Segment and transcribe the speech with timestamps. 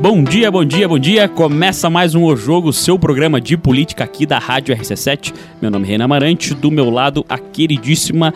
[0.00, 1.28] Bom dia, bom dia, bom dia.
[1.28, 5.34] Começa mais um O Jogo, seu programa de política aqui da Rádio RC7.
[5.60, 8.32] Meu nome é Renan Amarante, do meu lado a queridíssima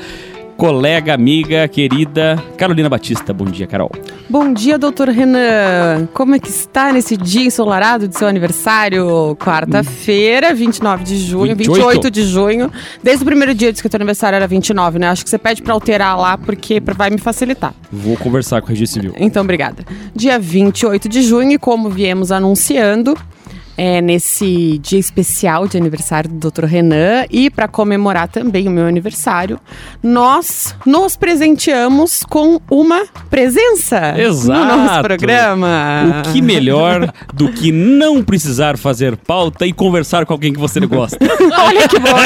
[0.63, 3.33] colega, amiga, querida Carolina Batista.
[3.33, 3.91] Bom dia, Carol.
[4.31, 6.07] Bom dia, doutor Renan.
[6.15, 9.37] Como é que está nesse dia ensolarado de seu aniversário?
[9.41, 11.73] Quarta-feira, 29 de junho, 28.
[11.73, 12.71] 28 de junho.
[13.03, 15.09] Desde o primeiro dia disse que o teu aniversário era 29, né?
[15.09, 17.75] Acho que você pede para alterar lá porque vai me facilitar.
[17.91, 19.17] Vou conversar com o Registro Civil.
[19.19, 19.85] Então, obrigada.
[20.15, 23.19] Dia 28 de junho, como viemos anunciando,
[23.77, 26.65] é, nesse dia especial de aniversário do Dr.
[26.65, 29.59] Renan e para comemorar também o meu aniversário,
[30.03, 34.61] nós nos presenteamos com uma presença Exato.
[34.61, 36.23] no nosso programa.
[36.27, 40.81] O que melhor do que não precisar fazer pauta e conversar com alguém que você
[40.81, 41.19] gosta.
[41.67, 42.17] Olha que bom.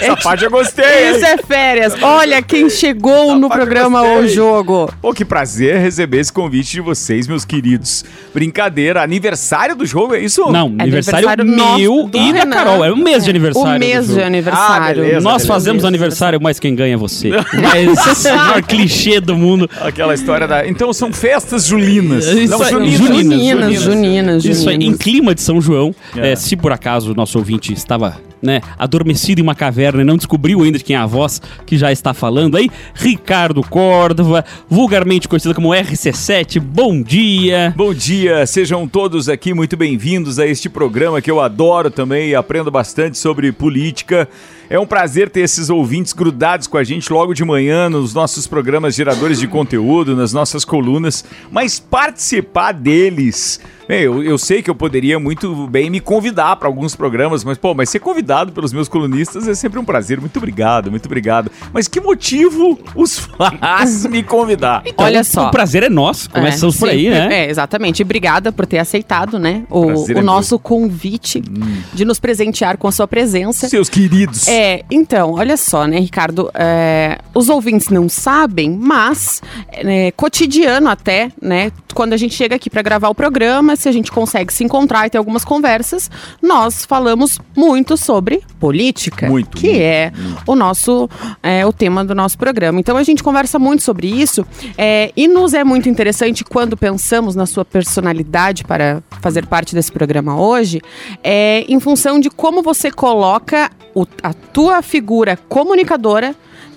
[0.00, 1.10] Essa parte eu gostei.
[1.10, 1.94] Isso é férias.
[2.02, 4.92] Olha quem chegou Essa no programa O Jogo.
[5.00, 8.04] Pô, que prazer receber esse convite de vocês, meus queridos.
[8.32, 10.33] Brincadeira, aniversário do jogo, é isso?
[10.34, 10.50] Isso?
[10.50, 12.84] Não, aniversário, aniversário meu e da Carol.
[12.84, 13.76] É um mês de aniversário.
[13.76, 14.84] O mês de aniversário.
[14.84, 15.88] Ah, beleza, Nós beleza, fazemos beleza.
[15.88, 17.30] aniversário, mas quem ganha é você.
[17.30, 19.68] Mas o maior clichê do mundo.
[19.80, 20.66] Aquela história da.
[20.66, 22.26] Então são festas julinas.
[22.26, 22.98] Isso Não, juninas.
[22.98, 25.94] Juninas, juninas, juninas, Isso é em clima de São João.
[26.16, 26.32] É.
[26.32, 30.16] É, se por acaso o nosso ouvinte estava né, adormecido em uma caverna e não
[30.16, 35.26] descobriu ainda de quem é a voz que já está falando aí, Ricardo Córdova, vulgarmente
[35.26, 37.72] conhecido como RC7, bom dia.
[37.74, 42.34] Bom dia, sejam todos aqui muito bem-vindos a este programa que eu adoro também e
[42.34, 44.28] aprendo bastante sobre política.
[44.68, 48.46] É um prazer ter esses ouvintes grudados com a gente logo de manhã nos nossos
[48.46, 54.74] programas geradores de conteúdo, nas nossas colunas, mas participar deles eu, eu sei que eu
[54.74, 58.88] poderia muito bem me convidar para alguns programas, mas, pô, mas ser convidado pelos meus
[58.88, 60.20] colunistas é sempre um prazer.
[60.20, 61.50] Muito obrigado, muito obrigado.
[61.72, 64.82] Mas que motivo os faz me convidar?
[64.86, 65.48] Então, Olha só.
[65.48, 66.30] O prazer é nosso.
[66.30, 67.44] Começamos é, por aí, né?
[67.44, 68.02] É, exatamente.
[68.02, 69.64] Obrigada por ter aceitado, né?
[69.68, 70.58] O, o é nosso meu.
[70.60, 71.82] convite hum.
[71.92, 73.68] de nos presentear com a sua presença.
[73.68, 74.48] Seus queridos.
[74.48, 76.50] É, então, olha só, né, Ricardo?
[76.54, 79.42] É, os ouvintes não sabem, mas
[79.72, 81.70] é, cotidiano até, né?
[81.92, 85.06] Quando a gente chega aqui para gravar o programa, se a gente consegue se encontrar
[85.06, 90.42] e ter algumas conversas, nós falamos muito sobre política, muito, que muito, é muito.
[90.46, 91.08] o nosso
[91.42, 92.80] é, o tema do nosso programa.
[92.80, 94.46] Então a gente conversa muito sobre isso
[94.76, 99.92] é, e nos é muito interessante quando pensamos na sua personalidade para fazer parte desse
[99.92, 100.80] programa hoje,
[101.22, 106.34] é, em função de como você coloca o, a tua figura comunicadora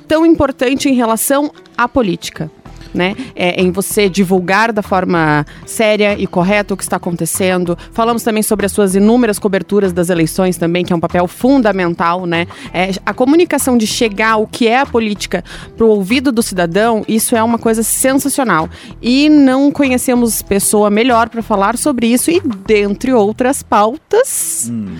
[0.07, 2.49] tão importante em relação à política
[2.93, 3.15] né?
[3.35, 7.77] É, em você divulgar da forma séria e correta o que está acontecendo.
[7.91, 12.25] Falamos também sobre as suas inúmeras coberturas das eleições também, que é um papel fundamental,
[12.25, 12.47] né?
[12.73, 15.43] É, a comunicação de chegar o que é a política
[15.75, 18.69] para o ouvido do cidadão, isso é uma coisa sensacional.
[19.01, 24.95] E não conhecemos pessoa melhor para falar sobre isso e dentre outras pautas hum.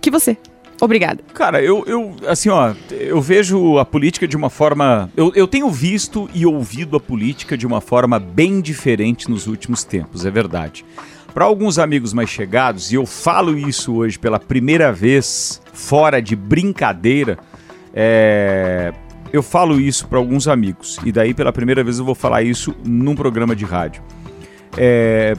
[0.00, 0.36] que você.
[0.80, 1.22] Obrigada.
[1.32, 5.10] Cara, eu, eu, assim, ó, eu vejo a política de uma forma.
[5.16, 9.84] Eu, eu tenho visto e ouvido a política de uma forma bem diferente nos últimos
[9.84, 10.84] tempos, é verdade.
[11.32, 16.34] Para alguns amigos mais chegados, e eu falo isso hoje pela primeira vez, fora de
[16.34, 17.38] brincadeira,
[17.92, 18.92] é,
[19.32, 22.74] eu falo isso para alguns amigos, e daí pela primeira vez eu vou falar isso
[22.84, 24.02] num programa de rádio.
[24.78, 25.34] É,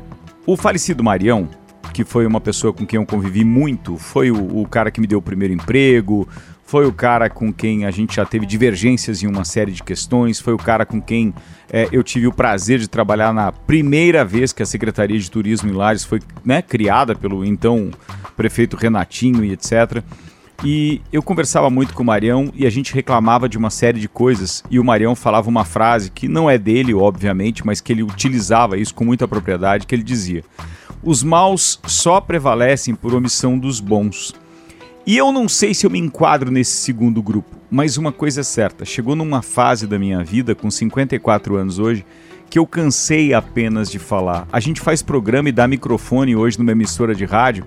[0.45, 1.49] o falecido Marião,
[1.97, 5.07] que foi uma pessoa com quem eu convivi muito, foi o, o cara que me
[5.07, 6.29] deu o primeiro emprego,
[6.63, 10.39] foi o cara com quem a gente já teve divergências em uma série de questões,
[10.39, 11.33] foi o cara com quem
[11.73, 15.71] é, eu tive o prazer de trabalhar na primeira vez que a Secretaria de Turismo
[15.71, 17.89] em Lages foi né, criada pelo então
[18.35, 20.03] prefeito Renatinho e etc.
[20.63, 24.07] E eu conversava muito com o Marião e a gente reclamava de uma série de
[24.07, 24.63] coisas.
[24.69, 28.77] E o Marião falava uma frase que não é dele, obviamente, mas que ele utilizava
[28.77, 30.43] isso com muita propriedade, que ele dizia:
[31.03, 34.33] os maus só prevalecem por omissão dos bons.
[35.05, 38.43] E eu não sei se eu me enquadro nesse segundo grupo, mas uma coisa é
[38.43, 42.05] certa: chegou numa fase da minha vida, com 54 anos hoje,
[42.49, 44.47] que eu cansei apenas de falar.
[44.51, 47.65] A gente faz programa e dá microfone hoje numa emissora de rádio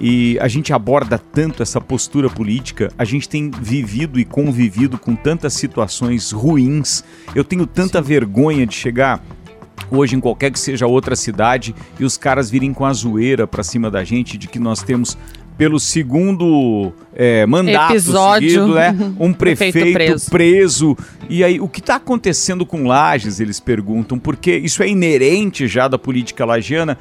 [0.00, 5.14] e a gente aborda tanto essa postura política, a gente tem vivido e convivido com
[5.14, 7.02] tantas situações ruins.
[7.34, 9.24] Eu tenho tanta vergonha de chegar
[9.90, 13.62] hoje em qualquer que seja outra cidade e os caras virem com a zoeira pra
[13.62, 15.16] cima da gente de que nós temos
[15.56, 18.94] pelo segundo é, mandato Episódio, seguido, né?
[19.18, 20.30] Um prefeito, prefeito preso.
[20.30, 20.96] preso.
[21.30, 25.88] E aí, o que está acontecendo com Lages, eles perguntam, porque isso é inerente já
[25.88, 26.98] da política lagiana.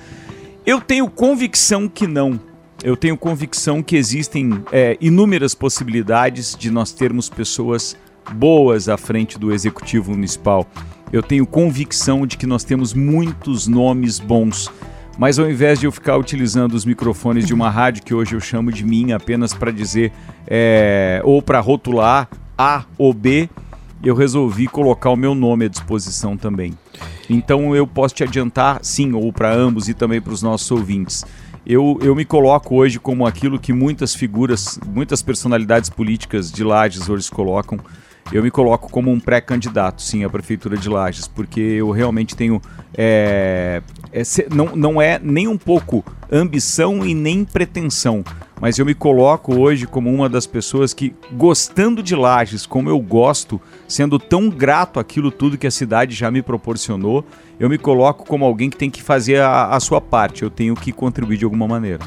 [0.66, 2.40] Eu tenho convicção que não.
[2.84, 7.98] Eu tenho convicção que existem é, inúmeras possibilidades de nós termos pessoas
[8.34, 10.68] boas à frente do executivo municipal
[11.12, 14.72] eu tenho convicção de que nós temos muitos nomes bons.
[15.18, 18.42] mas ao invés de eu ficar utilizando os microfones de uma rádio que hoje eu
[18.42, 20.12] chamo de minha apenas para dizer
[20.46, 23.50] é, ou para rotular A ou B,
[24.04, 26.74] eu resolvi colocar o meu nome à disposição também.
[27.30, 31.26] Então eu posso te adiantar, sim, ou para ambos e também para os nossos ouvintes.
[31.66, 37.10] Eu, eu me coloco hoje como aquilo que muitas figuras, muitas personalidades políticas de Lages
[37.10, 37.80] hoje colocam.
[38.32, 42.60] Eu me coloco como um pré-candidato, sim, à Prefeitura de Lages, porque eu realmente tenho.
[42.98, 44.24] É, é,
[44.54, 48.24] não, não é nem um pouco ambição e nem pretensão,
[48.60, 53.00] mas eu me coloco hoje como uma das pessoas que, gostando de Lages como eu
[53.00, 57.24] gosto, sendo tão grato aquilo tudo que a cidade já me proporcionou,
[57.60, 60.74] eu me coloco como alguém que tem que fazer a, a sua parte, eu tenho
[60.76, 62.04] que contribuir de alguma maneira.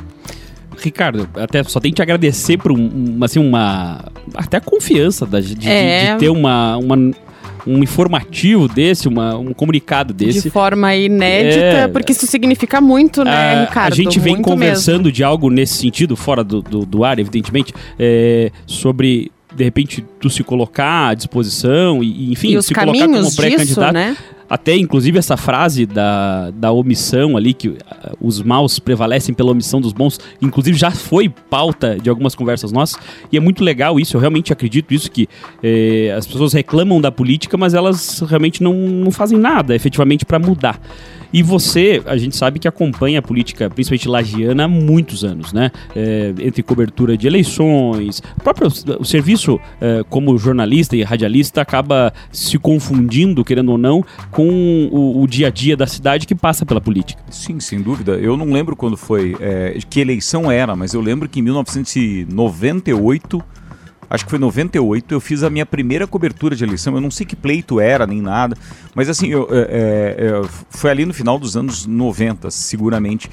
[0.80, 4.04] Ricardo, até só tenho que te agradecer por um, assim, uma.
[4.34, 6.06] Até a confiança da, de, é.
[6.06, 6.96] de, de, ter uma, uma
[7.66, 10.42] um informativo desse, uma, um comunicado desse.
[10.42, 13.92] De forma inédita, é, porque isso significa muito, né, a, Ricardo?
[13.92, 15.12] A gente vem muito conversando mesmo.
[15.12, 20.30] de algo nesse sentido, fora do, do, do ar, evidentemente, é, sobre de repente tu
[20.30, 23.92] se colocar à disposição e, enfim, e se colocar como pré-candidato.
[23.92, 24.16] Né?
[24.48, 27.78] Até, inclusive, essa frase da, da omissão ali, que uh,
[28.20, 32.98] os maus prevalecem pela omissão dos bons, inclusive já foi pauta de algumas conversas nossas,
[33.30, 35.28] e é muito legal isso, eu realmente acredito isso, que
[35.62, 40.38] eh, as pessoas reclamam da política, mas elas realmente não, não fazem nada efetivamente para
[40.38, 40.80] mudar.
[41.32, 45.70] E você, a gente sabe que acompanha a política, principalmente lagiana, há muitos anos, né?
[45.94, 52.12] É, entre cobertura de eleições, o próprio o serviço é, como jornalista e radialista acaba
[52.32, 56.64] se confundindo, querendo ou não, com o, o, dia a dia da cidade que passa
[56.64, 57.22] pela política.
[57.30, 58.12] Sim, sem dúvida.
[58.12, 63.44] Eu não lembro quando foi, é, que eleição era, mas eu lembro que em 1998
[64.08, 66.94] acho que foi 98, eu fiz a minha primeira cobertura de eleição.
[66.94, 68.56] Eu não sei que pleito era, nem nada,
[68.94, 73.30] mas assim, eu, é, é, é foi ali no final dos anos 90, seguramente.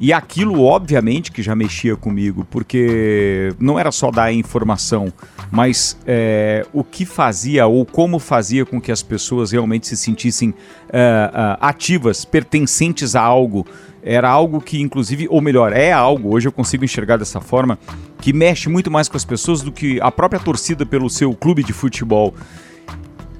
[0.00, 5.12] E aquilo, obviamente, que já mexia comigo, porque não era só dar informação,
[5.50, 10.54] mas é, o que fazia ou como fazia com que as pessoas realmente se sentissem
[10.92, 13.66] é, é, ativas, pertencentes a algo
[14.08, 17.78] era algo que, inclusive, ou melhor, é algo, hoje eu consigo enxergar dessa forma,
[18.22, 21.62] que mexe muito mais com as pessoas do que a própria torcida pelo seu clube
[21.62, 22.34] de futebol.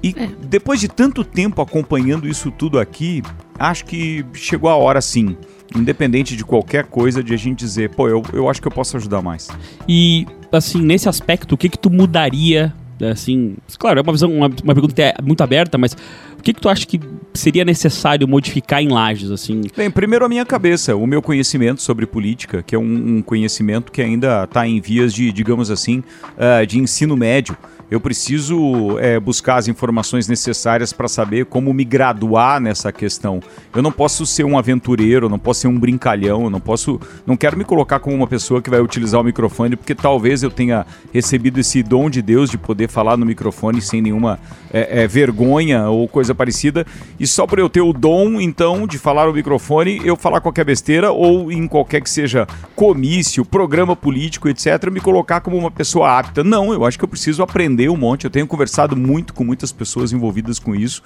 [0.03, 0.29] E é.
[0.43, 3.23] depois de tanto tempo acompanhando isso tudo aqui,
[3.57, 5.35] acho que chegou a hora sim,
[5.75, 8.95] independente de qualquer coisa, de a gente dizer, pô, eu, eu acho que eu posso
[8.95, 9.47] ajudar mais.
[9.87, 14.47] E, assim, nesse aspecto, o que que tu mudaria assim, claro, é uma visão, uma,
[14.63, 15.95] uma pergunta muito aberta, mas
[16.37, 16.99] o que, que tu acha que
[17.33, 19.61] seria necessário modificar em Lages, assim?
[19.75, 23.91] Bem, primeiro a minha cabeça, o meu conhecimento sobre política, que é um, um conhecimento
[23.91, 26.03] que ainda está em vias de, digamos assim,
[26.37, 27.57] uh, de ensino médio
[27.89, 33.39] eu preciso é, buscar as informações necessárias para saber como me graduar nessa questão.
[33.75, 37.57] Eu não posso ser um aventureiro, não posso ser um brincalhão, não posso, não quero
[37.57, 41.59] me colocar como uma pessoa que vai utilizar o microfone, porque talvez eu tenha recebido
[41.59, 44.39] esse dom de Deus de poder falar no microfone sem nenhuma
[44.71, 46.85] é, é, vergonha ou coisa parecida.
[47.19, 50.63] E só por eu ter o dom, então, de falar no microfone, eu falar qualquer
[50.63, 56.19] besteira ou em qualquer que seja comício, programa político, etc., me colocar como uma pessoa
[56.19, 56.43] apta.
[56.43, 58.25] Não, eu acho que eu preciso aprender aprender um monte.
[58.25, 61.01] Eu tenho conversado muito com muitas pessoas envolvidas com isso.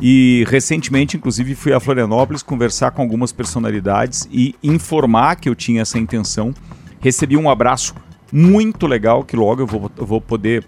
[0.00, 5.82] E recentemente, inclusive, fui a Florianópolis conversar com algumas personalidades e informar que eu tinha
[5.82, 6.54] essa intenção.
[7.00, 7.94] Recebi um abraço
[8.32, 10.64] muito legal, que logo eu vou, eu vou poder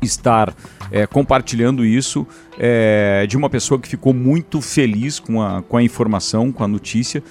[0.00, 0.54] estar
[0.90, 2.26] é, compartilhando isso
[2.58, 6.68] é, de uma pessoa que ficou muito feliz com a, com a informação, com a
[6.68, 7.22] notícia.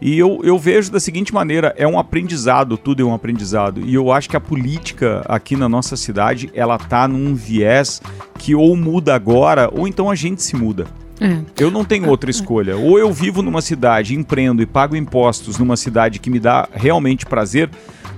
[0.00, 3.82] E eu, eu vejo da seguinte maneira, é um aprendizado, tudo é um aprendizado.
[3.84, 8.00] E eu acho que a política aqui na nossa cidade, ela tá num viés
[8.38, 10.86] que ou muda agora, ou então a gente se muda.
[11.20, 11.38] É.
[11.62, 12.76] Eu não tenho outra escolha.
[12.76, 17.26] Ou eu vivo numa cidade, empreendo e pago impostos numa cidade que me dá realmente
[17.26, 17.68] prazer,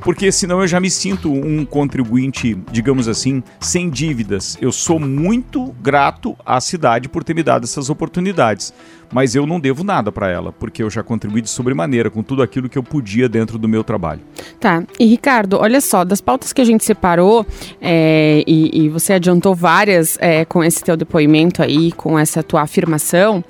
[0.02, 4.56] porque senão eu já me sinto um contribuinte, digamos assim, sem dívidas.
[4.60, 8.72] Eu sou muito grato à cidade por ter me dado essas oportunidades,
[9.12, 12.42] mas eu não devo nada para ela, porque eu já contribuí de sobremaneira com tudo
[12.42, 14.20] aquilo que eu podia dentro do meu trabalho.
[14.58, 14.82] Tá.
[14.98, 17.46] E Ricardo, olha só, das pautas que a gente separou,
[17.80, 22.62] é, e, e, você adiantou várias é, com esse teu depoimento aí, com essa tua
[22.62, 23.44] afirmação,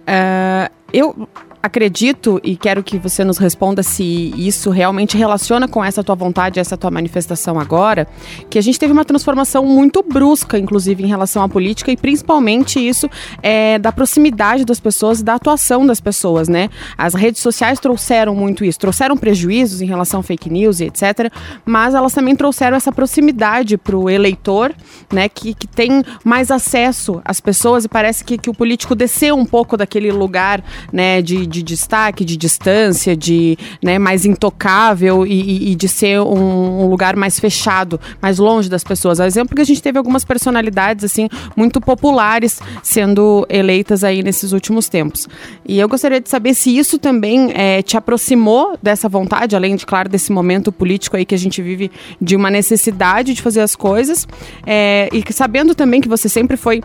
[0.00, 1.28] uh, eu
[1.62, 6.58] acredito e quero que você nos responda se isso realmente relaciona com essa tua vontade,
[6.58, 8.08] essa tua manifestação agora,
[8.50, 12.80] que a gente teve uma transformação muito brusca, inclusive em relação à política e principalmente
[12.80, 13.08] isso
[13.40, 16.68] é, da proximidade das pessoas e da atuação das pessoas, né?
[16.96, 21.32] As redes sociais trouxeram muito isso, trouxeram prejuízos em relação a fake news e etc,
[21.64, 24.72] mas elas também trouxeram essa proximidade para o eleitor,
[25.12, 29.36] né, que, que tem mais acesso às pessoas e parece que, que o político desceu
[29.36, 35.72] um pouco daquele lugar, né, de de destaque, de distância, de né, mais intocável e,
[35.72, 39.20] e de ser um, um, lugar mais fechado, mais longe das pessoas.
[39.20, 44.52] A exemplo que a gente teve algumas personalidades assim muito populares sendo eleitas aí nesses
[44.52, 45.26] últimos tempos.
[45.66, 49.84] E eu gostaria de saber se isso também é, te aproximou dessa vontade, além de
[49.84, 53.74] claro desse momento político aí que a gente vive de uma necessidade de fazer as
[53.74, 54.28] coisas,
[54.66, 56.82] é, e sabendo também que você sempre foi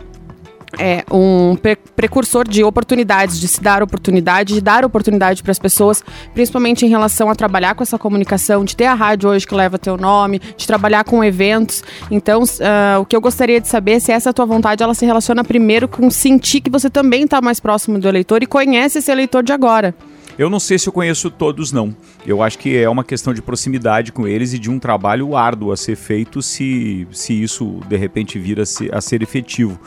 [0.78, 5.58] é, um pre precursor de oportunidades, de se dar oportunidade, de dar oportunidade para as
[5.58, 9.54] pessoas, principalmente em relação a trabalhar com essa comunicação, de ter a rádio hoje que
[9.54, 11.82] leva teu nome, de trabalhar com eventos.
[12.10, 15.04] Então, uh, o que eu gostaria de saber é se essa tua vontade ela se
[15.04, 19.10] relaciona primeiro com sentir que você também está mais próximo do eleitor e conhece esse
[19.10, 19.94] eleitor de agora.
[20.38, 21.94] Eu não sei se eu conheço todos, não.
[22.24, 25.72] Eu acho que é uma questão de proximidade com eles e de um trabalho árduo
[25.72, 29.80] a ser feito se, se isso de repente vir a ser, a ser efetivo.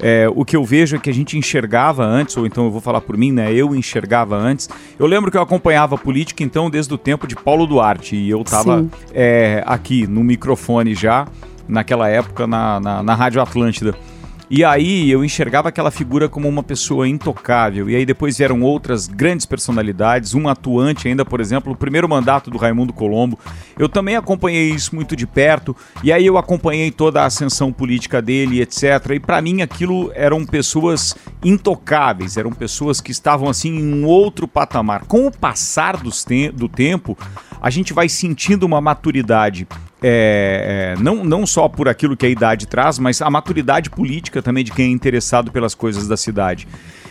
[0.00, 2.80] É, o que eu vejo é que a gente enxergava antes, ou então eu vou
[2.80, 3.52] falar por mim, né?
[3.52, 4.68] Eu enxergava antes.
[4.98, 8.16] Eu lembro que eu acompanhava a política, então, desde o tempo de Paulo Duarte.
[8.16, 11.26] E eu estava é, aqui no microfone já,
[11.66, 13.94] naquela época, na, na, na Rádio Atlântida.
[14.50, 17.90] E aí eu enxergava aquela figura como uma pessoa intocável.
[17.90, 22.50] E aí depois vieram outras grandes personalidades, um atuante ainda, por exemplo, o primeiro mandato
[22.50, 23.38] do Raimundo Colombo.
[23.78, 25.76] Eu também acompanhei isso muito de perto.
[26.02, 28.84] E aí eu acompanhei toda a ascensão política dele, etc.
[29.14, 31.14] E para mim aquilo eram pessoas
[31.44, 35.04] intocáveis, eram pessoas que estavam assim em um outro patamar.
[35.04, 37.18] Com o passar do tempo,
[37.60, 39.66] a gente vai sentindo uma maturidade
[40.02, 44.40] é, é, não, não só por aquilo que a idade traz, mas a maturidade política
[44.40, 46.68] também de quem é interessado pelas coisas da cidade.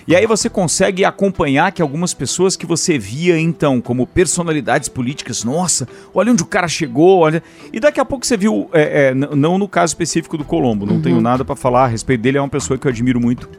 [0.07, 5.43] E aí você consegue acompanhar que algumas pessoas que você via então como personalidades políticas,
[5.43, 7.43] nossa, olha onde o cara chegou, olha.
[7.73, 10.95] E daqui a pouco você viu, é, é não no caso específico do Colombo, não
[10.95, 11.01] uhum.
[11.01, 13.49] tenho nada para falar a respeito dele, é uma pessoa que eu admiro muito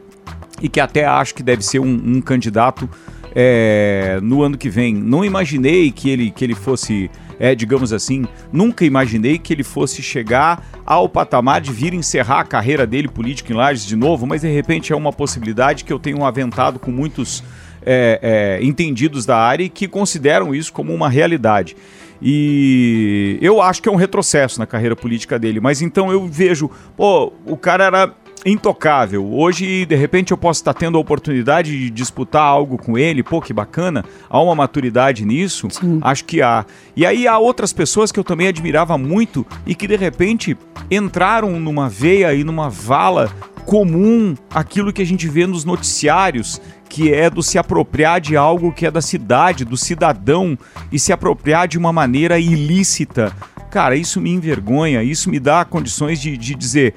[0.59, 2.89] e que até acho que deve ser um, um candidato
[3.35, 4.93] é, no ano que vem.
[4.95, 10.03] Não imaginei que ele, que ele fosse é, digamos assim, nunca imaginei que ele fosse
[10.03, 14.41] chegar ao patamar de vir encerrar a carreira dele política em Lages de novo, mas
[14.41, 17.43] de repente é uma possibilidade que eu tenho aventado com muitos
[17.81, 18.19] é,
[18.61, 21.75] é, entendidos da área e que consideram isso como uma realidade.
[22.21, 26.69] E eu acho que é um retrocesso na carreira política dele, mas então eu vejo,
[26.97, 28.13] pô, o cara era
[28.45, 29.25] intocável.
[29.33, 33.23] Hoje, de repente, eu posso estar tendo a oportunidade de disputar algo com ele.
[33.23, 34.03] Pô, que bacana.
[34.29, 35.67] Há uma maturidade nisso?
[35.69, 35.99] Sim.
[36.01, 36.65] Acho que há.
[36.95, 40.57] E aí há outras pessoas que eu também admirava muito e que, de repente,
[40.89, 43.31] entraram numa veia e numa vala
[43.65, 48.71] comum aquilo que a gente vê nos noticiários, que é do se apropriar de algo
[48.71, 50.57] que é da cidade, do cidadão,
[50.91, 53.31] e se apropriar de uma maneira ilícita.
[53.69, 56.95] Cara, isso me envergonha, isso me dá condições de, de dizer: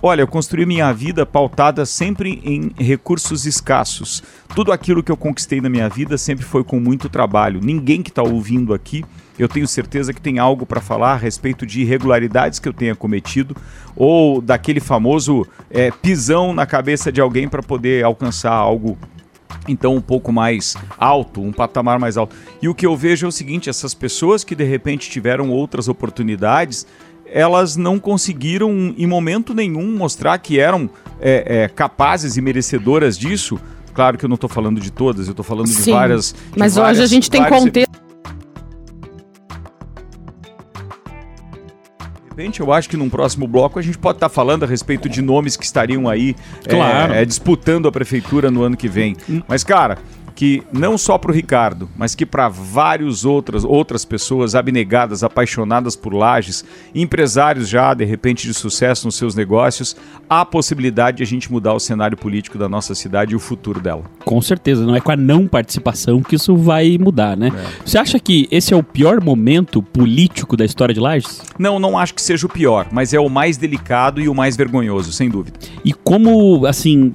[0.00, 4.22] Olha, eu construí minha vida pautada sempre em recursos escassos.
[4.54, 7.60] Tudo aquilo que eu conquistei na minha vida sempre foi com muito trabalho.
[7.60, 9.04] Ninguém que está ouvindo aqui,
[9.36, 12.94] eu tenho certeza que tem algo para falar a respeito de irregularidades que eu tenha
[12.94, 13.56] cometido
[13.96, 18.96] ou daquele famoso é, pisão na cabeça de alguém para poder alcançar algo
[19.66, 22.34] então um pouco mais alto, um patamar mais alto.
[22.60, 25.88] E o que eu vejo é o seguinte: essas pessoas que de repente tiveram outras
[25.88, 26.86] oportunidades
[27.32, 30.88] elas não conseguiram em momento nenhum mostrar que eram
[31.20, 33.58] é, é, capazes e merecedoras disso.
[33.94, 36.32] Claro que eu não estou falando de todas, eu estou falando Sim, de várias.
[36.32, 37.90] De mas várias, hoje a gente tem contexto.
[42.36, 44.66] De repente, eu acho que num próximo bloco a gente pode estar tá falando a
[44.66, 46.36] respeito de nomes que estariam aí
[46.68, 47.12] claro.
[47.12, 49.16] é, disputando a prefeitura no ano que vem.
[49.28, 49.42] Hum.
[49.48, 49.98] Mas, cara,
[50.38, 55.96] que não só para o Ricardo, mas que para várias outras, outras pessoas abnegadas, apaixonadas
[55.96, 56.64] por lajes,
[56.94, 59.96] empresários já de repente de sucesso nos seus negócios,
[60.30, 63.40] há a possibilidade de a gente mudar o cenário político da nossa cidade e o
[63.40, 64.04] futuro dela.
[64.24, 67.50] Com certeza, não é com a não participação que isso vai mudar, né?
[67.52, 67.84] É.
[67.84, 71.42] Você acha que esse é o pior momento político da história de Lages?
[71.58, 74.56] Não, não acho que seja o pior, mas é o mais delicado e o mais
[74.56, 75.58] vergonhoso, sem dúvida.
[75.84, 77.12] E como, assim,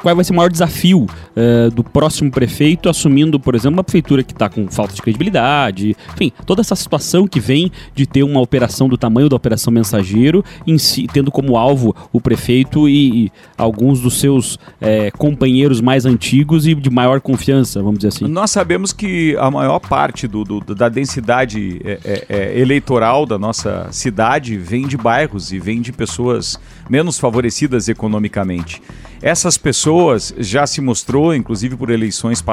[0.00, 2.61] qual vai ser o maior desafio uh, do próximo prefeito?
[2.62, 6.76] Prefeito assumindo, por exemplo, uma prefeitura que está com falta de credibilidade, enfim, toda essa
[6.76, 10.44] situação que vem de ter uma operação do tamanho da Operação Mensageiro,
[10.78, 16.64] si, tendo como alvo o prefeito e, e alguns dos seus é, companheiros mais antigos
[16.64, 18.28] e de maior confiança, vamos dizer assim.
[18.28, 23.38] Nós sabemos que a maior parte do, do da densidade é, é, é eleitoral da
[23.38, 28.80] nossa cidade vem de bairros e vem de pessoas menos favorecidas economicamente.
[29.22, 32.51] Essas pessoas já se mostrou, inclusive por eleições passadas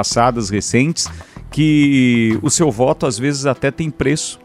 [0.49, 1.07] recentes,
[1.51, 4.39] que o seu voto às vezes até tem preço.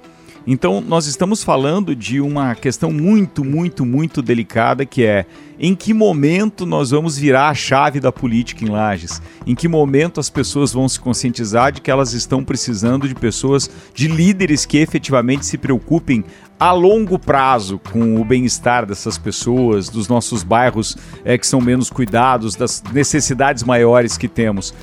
[0.47, 5.25] Então, nós estamos falando de uma questão muito, muito, muito delicada que é
[5.59, 9.23] em que momento nós vamos virar a chave da política em Lages?
[9.47, 13.71] Em que momento as pessoas vão se conscientizar de que elas estão precisando de pessoas,
[13.95, 16.25] de líderes que efetivamente se preocupem
[16.61, 21.89] a longo prazo com o bem-estar dessas pessoas, dos nossos bairros é, que são menos
[21.89, 24.75] cuidados, das necessidades maiores que temos?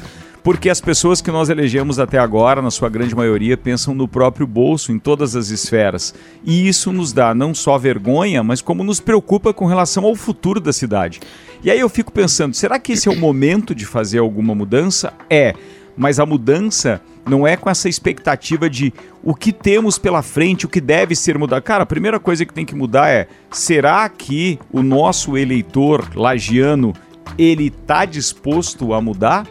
[0.44, 4.48] Porque as pessoas que nós elegemos até agora, na sua grande maioria, pensam no próprio
[4.48, 6.16] bolso em todas as esferas.
[6.44, 10.60] E isso nos dá não só vergonha, mas como nos preocupa com relação ao futuro
[10.60, 11.20] da cidade.
[11.64, 15.14] E aí eu fico pensando, será que esse é o momento de fazer alguma mudança?
[15.30, 15.54] É,
[15.96, 18.92] mas a mudança não é com essa expectativa de
[19.24, 21.62] o que temos pela frente, o que deve ser mudado.
[21.62, 26.94] Cara, a primeira coisa que tem que mudar é: será que o nosso eleitor lagiano
[27.38, 29.46] ele está disposto a mudar?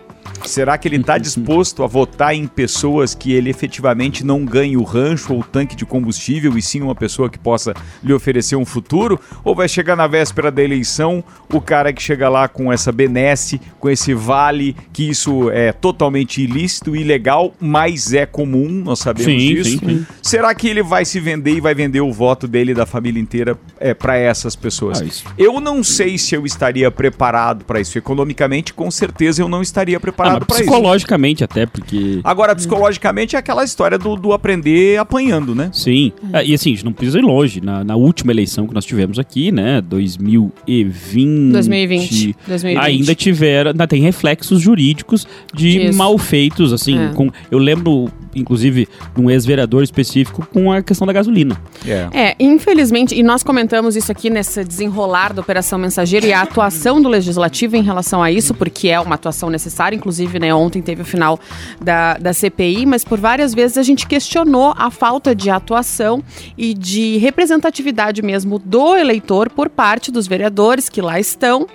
[0.44, 4.82] Será que ele está disposto a votar em pessoas que ele efetivamente não ganhe o
[4.82, 8.64] rancho ou o tanque de combustível e sim uma pessoa que possa lhe oferecer um
[8.64, 9.20] futuro?
[9.44, 11.22] Ou vai chegar na véspera da eleição
[11.52, 16.42] o cara que chega lá com essa benesse, com esse vale, que isso é totalmente
[16.42, 19.78] ilícito, ilegal, mas é comum, nós sabemos sim, disso.
[19.78, 20.06] Sim, sim.
[20.22, 23.20] Será que ele vai se vender e vai vender o voto dele e da família
[23.20, 25.00] inteira é, para essas pessoas?
[25.26, 27.98] Ah, eu não sei se eu estaria preparado para isso.
[27.98, 30.70] Economicamente, com certeza eu não estaria preparado preparado ah, para isso.
[30.70, 32.20] Psicologicamente até, porque...
[32.24, 35.70] Agora, psicologicamente é aquela história do, do aprender apanhando, né?
[35.72, 36.12] Sim.
[36.32, 37.60] É, e assim, a gente não precisa ir longe.
[37.60, 41.52] Na, na, última eleição que nós tivemos aqui, né, 2020...
[41.52, 42.36] 2020.
[42.46, 42.84] 2020.
[42.84, 43.70] Ainda tiveram...
[43.70, 45.98] Ainda tem reflexos jurídicos de Isso.
[45.98, 46.98] malfeitos, assim.
[46.98, 47.08] É.
[47.12, 51.60] Com, eu lembro inclusive, de um ex-vereador específico com a questão da gasolina.
[51.86, 52.08] É.
[52.12, 57.00] é, infelizmente, e nós comentamos isso aqui nesse desenrolar da Operação Mensageiro e a atuação
[57.00, 61.02] do Legislativo em relação a isso, porque é uma atuação necessária, inclusive, né, ontem teve
[61.02, 61.38] o final
[61.80, 66.24] da, da CPI, mas por várias vezes a gente questionou a falta de atuação
[66.56, 71.66] e de representatividade mesmo do eleitor por parte dos vereadores que lá estão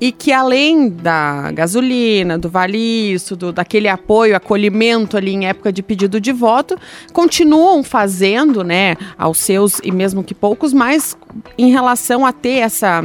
[0.00, 5.82] e que além da gasolina, do valiço, do, daquele apoio, acolhimento ali em época de
[5.82, 6.78] pedido de voto,
[7.12, 11.16] continuam fazendo, né, aos seus e mesmo que poucos, mais
[11.58, 13.02] em relação a ter essa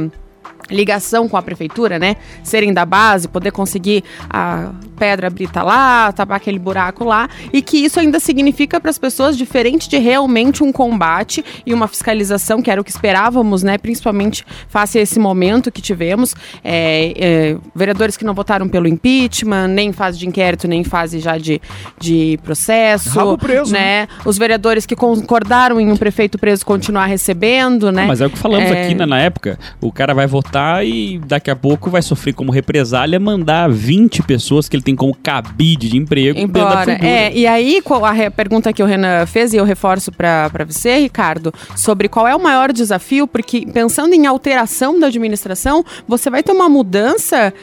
[0.70, 2.16] ligação com a prefeitura, né?
[2.42, 7.78] Serem da base, poder conseguir a pedra brita lá, tapar aquele buraco lá, e que
[7.78, 12.70] isso ainda significa para as pessoas diferente de realmente um combate e uma fiscalização, que
[12.70, 13.78] era o que esperávamos, né?
[13.78, 16.34] Principalmente face a esse momento que tivemos.
[16.62, 20.84] É, é, vereadores que não votaram pelo impeachment, nem em fase de inquérito, nem em
[20.84, 21.62] fase já de,
[21.98, 23.18] de processo.
[23.18, 23.72] Rabo preso.
[23.72, 24.06] Né?
[24.26, 28.04] Os vereadores que concordaram em um prefeito preso continuar recebendo, né?
[28.04, 28.84] mas é o que falamos é...
[28.84, 29.58] aqui né, na época.
[29.80, 34.68] O cara vai votar e daqui a pouco vai sofrer como represália mandar 20 pessoas
[34.68, 36.92] que ele tem tem como cabide de emprego Embora.
[36.92, 37.80] É, e aí
[38.26, 42.34] a pergunta que o Renan fez, e eu reforço para você, Ricardo, sobre qual é
[42.34, 47.54] o maior desafio, porque pensando em alteração da administração, você vai ter uma mudança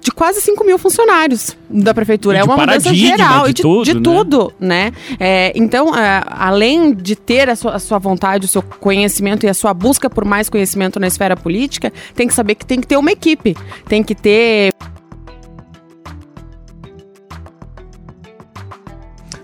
[0.00, 2.38] de quase 5 mil funcionários da prefeitura.
[2.38, 4.00] É uma mudança geral de, de tudo, de né?
[4.02, 4.92] tudo, né?
[5.18, 9.48] É, então, é, além de ter a sua, a sua vontade, o seu conhecimento e
[9.48, 12.86] a sua busca por mais conhecimento na esfera política, tem que saber que tem que
[12.86, 13.56] ter uma equipe,
[13.88, 14.72] tem que ter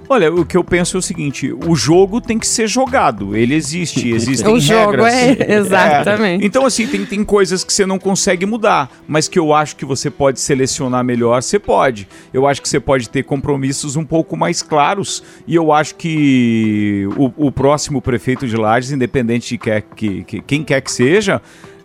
[0.09, 3.37] Olha, o que eu penso é o seguinte: o jogo tem que ser jogado.
[3.37, 6.43] Ele existe, existem o jogo É, exatamente.
[6.43, 6.47] É.
[6.47, 9.85] Então, assim, tem, tem coisas que você não consegue mudar, mas que eu acho que
[9.85, 12.09] você pode selecionar melhor, você pode.
[12.33, 15.23] Eu acho que você pode ter compromissos um pouco mais claros.
[15.47, 20.41] E eu acho que o, o próximo prefeito de Lages, independente de quer, que, que,
[20.41, 21.41] quem quer que seja,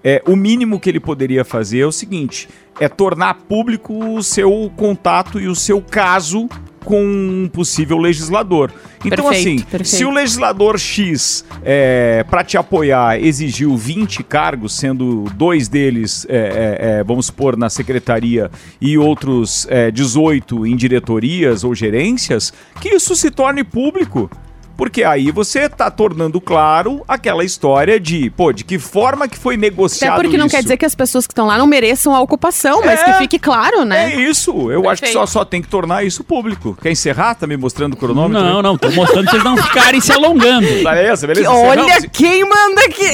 [0.10, 2.48] é, o mínimo que ele poderia fazer é o seguinte:
[2.80, 6.48] é tornar público o seu contato e o seu caso
[6.86, 8.72] com um possível legislador.
[9.04, 9.88] Então, perfeito, assim, perfeito.
[9.89, 16.38] se o legislador X, é, para te apoiar, exigiu 20 cargos, sendo dois deles, é,
[16.38, 22.88] é, é, vamos supor, na secretaria e outros 18 é, em diretorias ou gerências, que
[22.88, 24.32] isso se torne público.
[24.78, 29.58] Porque aí você está tornando claro aquela história de, pô, de que forma que foi
[29.58, 32.22] negociado Até porque não quer dizer que as pessoas que estão lá não mereçam a
[32.22, 34.13] ocupação, mas é, que fique claro, né?
[34.13, 34.52] É isso.
[34.72, 34.90] Eu Perfeito.
[34.90, 36.78] acho que só, só tem que tornar isso público.
[36.80, 37.34] Quer encerrar?
[37.34, 38.44] Tá me mostrando o cronômetro?
[38.44, 38.78] Não, não.
[38.78, 40.68] Tô mostrando pra vocês não ficarem se alongando.
[40.84, 41.52] Beleza, beleza.
[41.52, 43.08] olha quem manda aqui.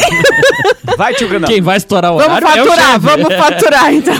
[0.97, 1.47] Vai, tio Renan.
[1.47, 4.15] Quem vai estourar o vamos horário faturar, é Vamos faturar, então.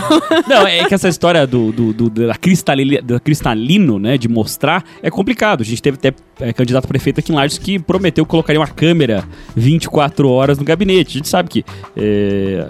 [0.48, 4.82] Não, é que essa história do, do, do da, cristalino, da cristalino, né, de mostrar,
[5.02, 5.60] é complicado.
[5.60, 8.68] A gente teve até é, candidato a prefeito aqui Lages que prometeu prometeu colocaria uma
[8.68, 9.24] câmera
[9.56, 11.10] 24 horas no gabinete.
[11.10, 11.64] A gente sabe que
[11.96, 12.68] é,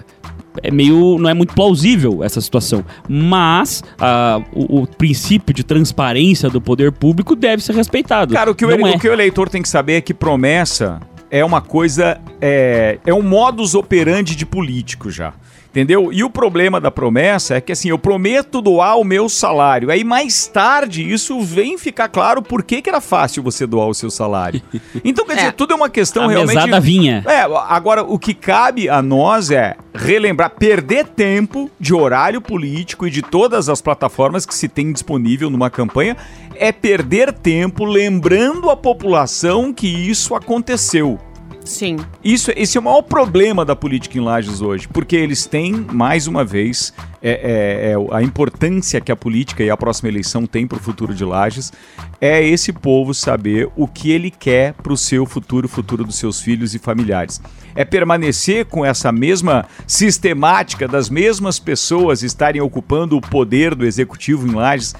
[0.63, 1.17] é meio.
[1.19, 2.83] não é muito plausível essa situação.
[3.07, 8.33] Mas a, o, o, princípio de transparência do poder público deve ser respeitado.
[8.33, 8.95] Cara, o que, o, é.
[8.95, 10.99] o que o eleitor tem que saber é que promessa
[11.29, 12.19] é uma coisa.
[12.41, 15.33] É, é um modus operandi de político já.
[15.75, 16.09] Entendeu?
[16.13, 19.91] E o problema da promessa é que assim, eu prometo doar o meu salário.
[19.91, 23.93] Aí mais tarde isso vem ficar claro por que, que era fácil você doar o
[23.93, 24.61] seu salário.
[25.03, 25.51] Então, quer dizer, É.
[25.51, 26.79] tudo é uma questão A realmente.
[26.79, 27.23] vinha.
[27.27, 33.09] É, agora o que cabe a nós é relembrar, perder tempo de horário político e
[33.11, 36.15] de todas as plataformas que se tem disponível numa campanha,
[36.55, 41.19] é perder tempo lembrando a população que isso aconteceu.
[41.65, 41.97] Sim.
[42.23, 46.27] Isso, esse é o maior problema da política em Lages hoje, porque eles têm, mais
[46.27, 50.67] uma vez, é, é- é a importância que a política e a próxima eleição tem
[50.67, 51.73] para o futuro de Lages,
[52.21, 56.39] é esse povo saber o que ele quer para o seu futuro, futuro dos seus
[56.39, 57.41] filhos e familiares.
[57.75, 64.47] É permanecer com essa mesma sistemática das mesmas pessoas estarem ocupando o poder do executivo
[64.47, 64.93] em Lages,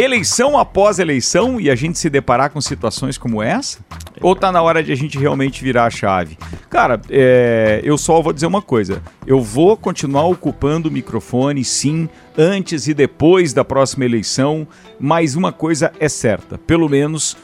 [0.00, 3.78] eleição após eleição e a gente se deparar com situações como essa?
[4.20, 6.36] Ou tá na hora de a gente realmente virar a chave?
[6.68, 9.02] Cara, é, eu só vou dizer uma coisa.
[9.26, 14.66] Eu vou continuar ocupando o microfone, sim, antes e depois da próxima eleição,
[14.98, 17.36] mas uma coisa é certa, pelo menos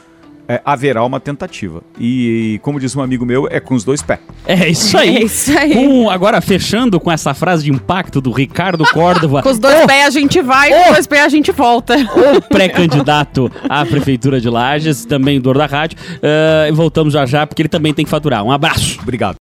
[0.47, 1.81] é, haverá uma tentativa.
[1.99, 4.19] E, como diz um amigo meu, é com os dois pés.
[4.45, 5.17] É isso aí.
[5.17, 5.73] É isso aí.
[5.73, 9.41] Com- agora, fechando com essa frase de impacto do Ricardo Córdova.
[9.43, 11.95] Com os dois pés a gente vai, com os dois pés a gente volta.
[12.37, 15.97] o pré-candidato à Prefeitura de Lages, também dono da rádio.
[16.21, 18.43] E voltamos já já, porque ele também tem que faturar.
[18.43, 18.99] Um abraço.
[19.01, 19.35] Obrigado.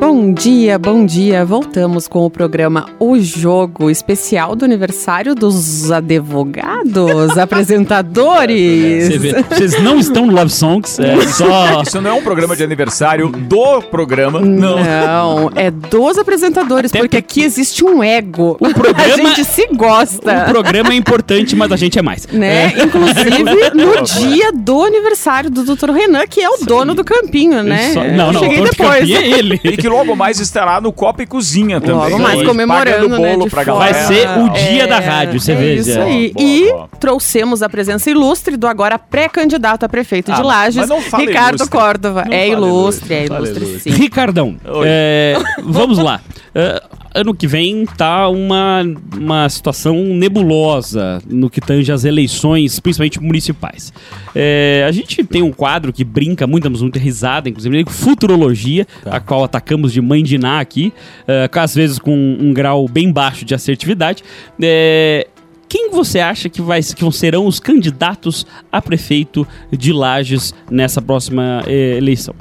[0.00, 1.44] Bom dia, bom dia.
[1.44, 9.06] Voltamos com o programa O Jogo, especial do aniversário dos advogados, apresentadores.
[9.08, 11.82] Você vê, vocês não estão no Love Songs, é só.
[11.82, 14.76] Isso não é um programa de aniversário do programa, não.
[14.84, 18.56] Não, é dos apresentadores, Até porque aqui existe um ego.
[18.60, 20.44] O programa- A gente se O gosta.
[20.48, 22.26] programa é importante, mas a gente é mais.
[22.26, 22.72] Né?
[22.76, 22.82] É.
[22.82, 23.42] Inclusive
[23.74, 25.90] no dia do aniversário do Dr.
[25.90, 27.92] Renan, que é o dono do campinho, né?
[27.92, 28.98] Só- Não, não, cheguei o dono de depois.
[29.00, 29.60] campinho é ele.
[29.84, 31.94] Que logo mais estará no Copa e Cozinha também.
[31.94, 33.76] Logo mais, Hoje, comemorando, né, bolo de pra fora.
[33.78, 34.08] Vai galera.
[34.08, 35.90] ser o dia da rádio, você é veja.
[35.90, 36.32] Isso aí.
[36.32, 36.88] Boa, e boa.
[36.98, 41.68] trouxemos a presença ilustre do agora pré-candidato a prefeito Ah, de Lages, Ricardo ilustre.
[41.68, 42.24] Córdova.
[42.24, 43.92] Não é ilustre, ilustre, é ilustre, ilustre.
[43.92, 43.98] sim.
[43.98, 46.18] Ricardão, é, vamos lá.
[46.54, 46.82] É,
[47.14, 48.82] ano que vem tá uma,
[49.16, 53.92] uma situação nebulosa no que tange as eleições, principalmente municipais.
[54.34, 59.20] É, a gente tem um quadro que brinca muito, damos muita risada, inclusive, futurologia, a
[59.20, 60.92] qual atacamos de mãe de Ná aqui,
[61.26, 64.22] é, às vezes com um grau bem baixo de assertividade.
[64.60, 65.28] É,
[65.68, 71.64] quem você acha que, vai, que serão os candidatos a prefeito de Lages nessa próxima
[71.66, 72.32] eh, eleição?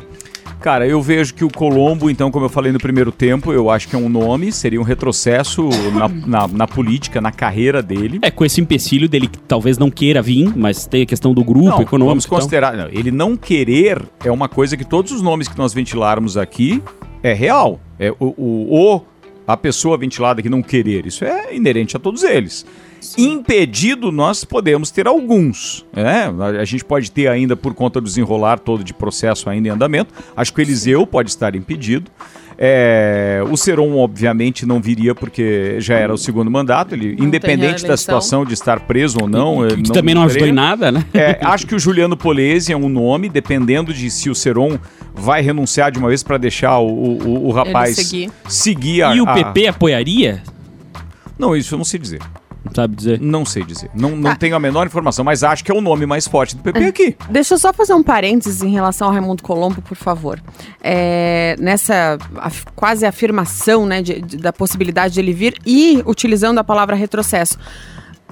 [0.63, 3.85] Cara, eu vejo que o Colombo, então, como eu falei no primeiro tempo, eu acho
[3.89, 8.19] que é um nome, seria um retrocesso na, na, na política, na carreira dele.
[8.21, 11.43] É, com esse empecilho dele que talvez não queira vir, mas tem a questão do
[11.43, 12.07] grupo Não, econômico.
[12.11, 12.77] vamos considerar.
[12.77, 16.81] não, ele não querer é uma coisa que todos os nomes que nós ventilarmos aqui
[17.21, 17.81] é real.
[17.99, 19.01] É o, o, o-
[19.45, 21.05] a pessoa ventilada que não querer.
[21.05, 22.65] Isso é inerente a todos eles.
[23.17, 25.85] Impedido, nós podemos ter alguns.
[25.93, 26.31] né?
[26.59, 30.13] A gente pode ter ainda, por conta do desenrolar todo de processo ainda em andamento.
[30.35, 32.09] Acho que o Eliseu pode estar impedido.
[32.57, 36.93] É, o Seron, obviamente, não viria porque já era o segundo mandato.
[36.93, 39.67] Ele, tem independente da situação de estar preso ou não.
[39.67, 41.03] Que ele também não ajudou em nada, né?
[41.13, 44.77] É, acho que o Juliano Polese é um nome, dependendo de se o Seron
[45.15, 48.31] vai renunciar de uma vez para deixar o, o, o rapaz seguir.
[48.47, 50.43] seguir a, E o a- PP apoiaria?
[51.37, 52.21] Não, isso eu não sei dizer.
[52.65, 53.19] Não sabe dizer.
[53.19, 53.89] Não sei dizer.
[53.93, 54.35] Não, não Ah.
[54.35, 57.15] tenho a menor informação, mas acho que é o nome mais forte do PP aqui.
[57.29, 60.39] Deixa eu só fazer um parênteses em relação ao Raimundo Colombo, por favor.
[60.81, 66.57] É, nessa af- quase afirmação né, de- de- da possibilidade de ele vir e utilizando
[66.59, 67.57] a palavra retrocesso.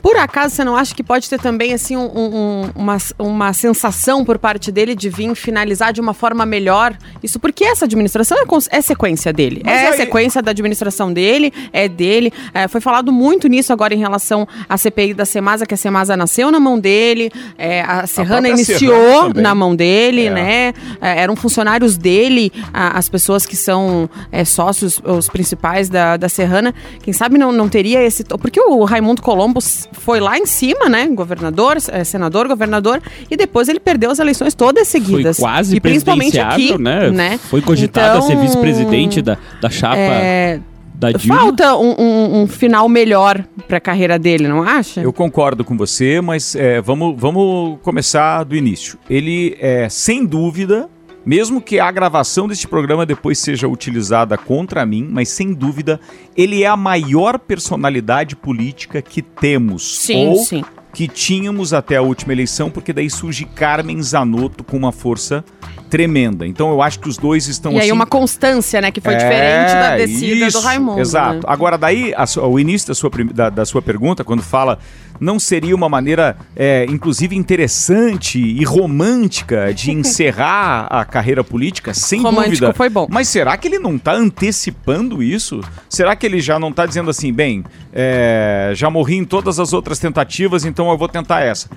[0.01, 4.25] Por acaso você não acha que pode ter também assim um- um- uma, uma sensação
[4.25, 6.95] por parte dele de vir finalizar de uma forma melhor?
[7.21, 9.61] Isso porque essa administração é, é sequência dele.
[9.63, 12.33] Mas é aí- sequência da administração dele, é dele.
[12.53, 16.17] É, foi falado muito nisso agora em relação à CPI da Semasa, que a Semasa
[16.17, 20.29] nasceu na mão dele, é, a Serrana própria iniciou Serrana na mão dele, É.
[20.31, 20.73] né?
[21.01, 26.27] É, eram funcionários dele, a- as pessoas que são é, sócios, os principais da, da
[26.27, 26.73] Serrana.
[27.03, 28.23] Quem sabe não, não teria esse.
[28.23, 29.59] Porque o Raimundo Colombo
[29.93, 31.07] foi lá em cima, né?
[31.07, 35.37] Governador, é, senador, governador, e depois ele perdeu as eleições todas Foi seguidas.
[35.37, 37.37] quase e principalmente aqui, presidenciável, né?
[37.37, 40.59] Foi cogitado a ser Então, vice-presidente da, da chapa É,
[40.95, 41.39] da Dilma.
[41.39, 45.01] falta um, um- um final melhor pra carreira dele, não acha?
[45.01, 48.97] Eu concordo com você, mas é, vamos, vamos começar do início.
[49.09, 50.87] Ele é, sem dúvida,
[51.25, 55.99] mesmo que a gravação deste programa depois seja utilizada contra mim, mas sem dúvida,
[56.35, 59.97] ele é a maior personalidade política que temos.
[59.99, 60.63] Sim, ou sim.
[60.93, 65.43] que tínhamos até a última eleição, porque daí surge Carmen Zanotto com uma força
[65.89, 66.47] tremenda.
[66.47, 68.91] Então eu acho que os dois estão E aí assim, uma constância, né?
[68.91, 70.99] Que foi É, diferente da descida isso, do Raimundo.
[71.01, 71.35] Exato.
[71.35, 71.43] né?
[71.45, 74.79] Agora, daí, a o início da sua, da, da sua pergunta, quando fala
[75.21, 82.23] não seria uma maneira, é, inclusive, interessante e romântica de encerrar a carreira política, sem
[82.23, 82.73] Romântico dúvida.
[82.73, 83.07] foi bom.
[83.07, 85.61] Mas será que ele não está antecipando isso?
[85.87, 89.73] Será que ele já não está dizendo assim, bem, é, já morri em todas as
[89.73, 91.69] outras tentativas, então eu vou tentar essa?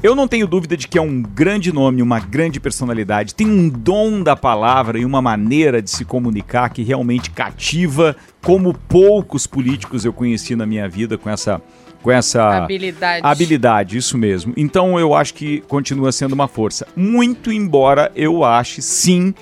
[0.00, 3.68] Eu não tenho dúvida de que é um grande nome, uma grande personalidade, tem um
[3.68, 10.04] dom da palavra e uma maneira de se comunicar que realmente cativa, como poucos políticos
[10.04, 11.60] eu conheci na minha vida com essa
[12.02, 13.20] com essa Habilidade.
[13.24, 14.52] habilidade, isso mesmo.
[14.56, 16.86] Então eu acho que continua sendo uma força.
[16.96, 19.32] Muito embora eu ache sim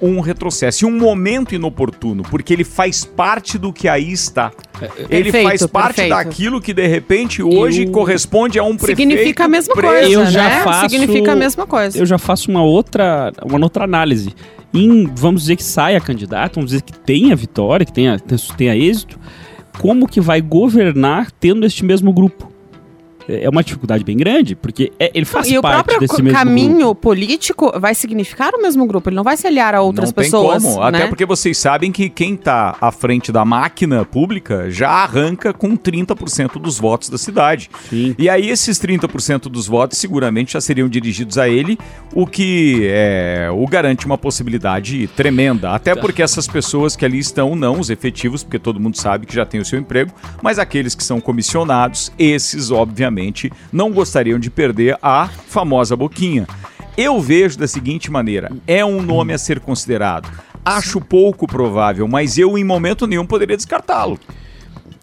[0.00, 4.52] um retrocesso e um momento inoportuno, porque ele faz parte do que aí está.
[5.10, 6.10] ele Perfeito, faz parte perfeito.
[6.16, 8.98] daquilo que de repente hoje Eu- corresponde a um prefeito.
[8.98, 9.92] Significa a mesma preso.
[9.92, 10.62] coisa, Eu já né?
[10.62, 11.98] faço- Significa a mesma coisa.
[11.98, 14.32] Eu já faço uma outra, uma outra análise.
[14.72, 18.20] Em, vamos dizer que saia candidato, vamos dizer que tenha vitória, que tenha,
[18.56, 19.18] tenha êxito,
[19.78, 22.52] como que vai governar tendo este mesmo grupo?
[23.28, 26.38] É uma dificuldade bem grande, porque é- ele faz e o parte próprio desse mesmo
[26.38, 26.94] caminho grupo.
[27.02, 29.08] político vai significar o mesmo grupo.
[29.10, 30.62] Ele não vai se aliar a outras não tem pessoas.
[30.62, 30.98] como, né?
[30.98, 35.76] até porque vocês sabem que quem está à frente da máquina pública já arranca com
[35.76, 37.70] 30% dos votos da cidade.
[37.90, 38.14] Sim.
[38.18, 41.78] E aí esses 30% dos votos seguramente já seriam dirigidos a ele,
[42.14, 45.70] o que é, o garante uma possibilidade tremenda.
[45.72, 46.00] Até Tá.
[46.00, 49.44] porque essas pessoas que ali estão, não os efetivos, porque todo mundo sabe que já
[49.44, 50.12] tem o seu emprego,
[50.42, 53.17] mas aqueles que são comissionados, esses obviamente
[53.72, 56.46] não gostariam de perder a famosa boquinha.
[56.96, 60.28] Eu vejo da seguinte maneira: é um nome a ser considerado.
[60.64, 64.18] Acho pouco provável, mas eu em momento nenhum poderia descartá-lo.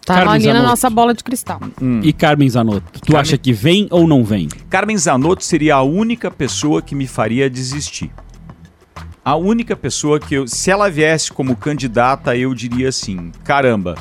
[0.04, 1.58] Tá Carmen ali na nossa bola de cristal.
[2.00, 4.46] E Carmen Zanotto, tu acha que vem ou não vem?
[4.70, 8.12] Carmen Zanotto seria a única pessoa que me faria desistir.
[9.24, 13.96] A única pessoa que eu, se ela viesse como candidata, eu diria assim: caramba,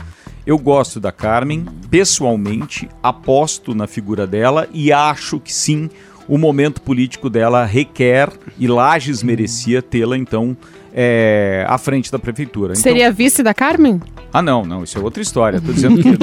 [0.45, 5.89] eu gosto da Carmen, pessoalmente, aposto na figura dela e acho que sim,
[6.27, 10.55] o momento político dela requer e Lages merecia tê-la então
[10.97, 12.71] é, à frente da prefeitura.
[12.71, 13.99] Então- Seria vice da Carmen?
[14.31, 15.59] ah, não, não, isso é outra história.
[15.59, 16.07] Tô dizendo que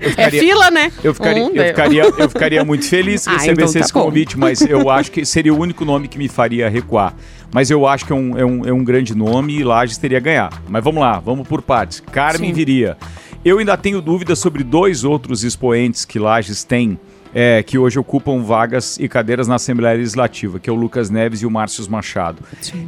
[0.00, 0.92] é ficaria- fila, né?
[1.02, 3.92] Eu ficaria, Um, eu, ficaria, eu ficaria muito feliz se Ah, recebesse então tá esse
[3.92, 4.02] bom.
[4.04, 7.14] convite, mas eu acho que seria o único nome que me faria recuar.
[7.52, 10.20] Mas eu acho que é um, é um, é um grande nome e Lages teria
[10.20, 10.50] ganhar.
[10.68, 12.02] Mas vamos lá, vamos por partes.
[12.12, 12.54] Carmen Sim.
[12.54, 12.96] viria.
[13.44, 16.98] Eu ainda tenho dúvidas sobre dois outros expoentes que Lages tem,
[17.38, 21.42] é, que hoje ocupam vagas e cadeiras na Assembleia Legislativa, que é o Lucas Neves
[21.42, 22.38] e o Márcio Machado.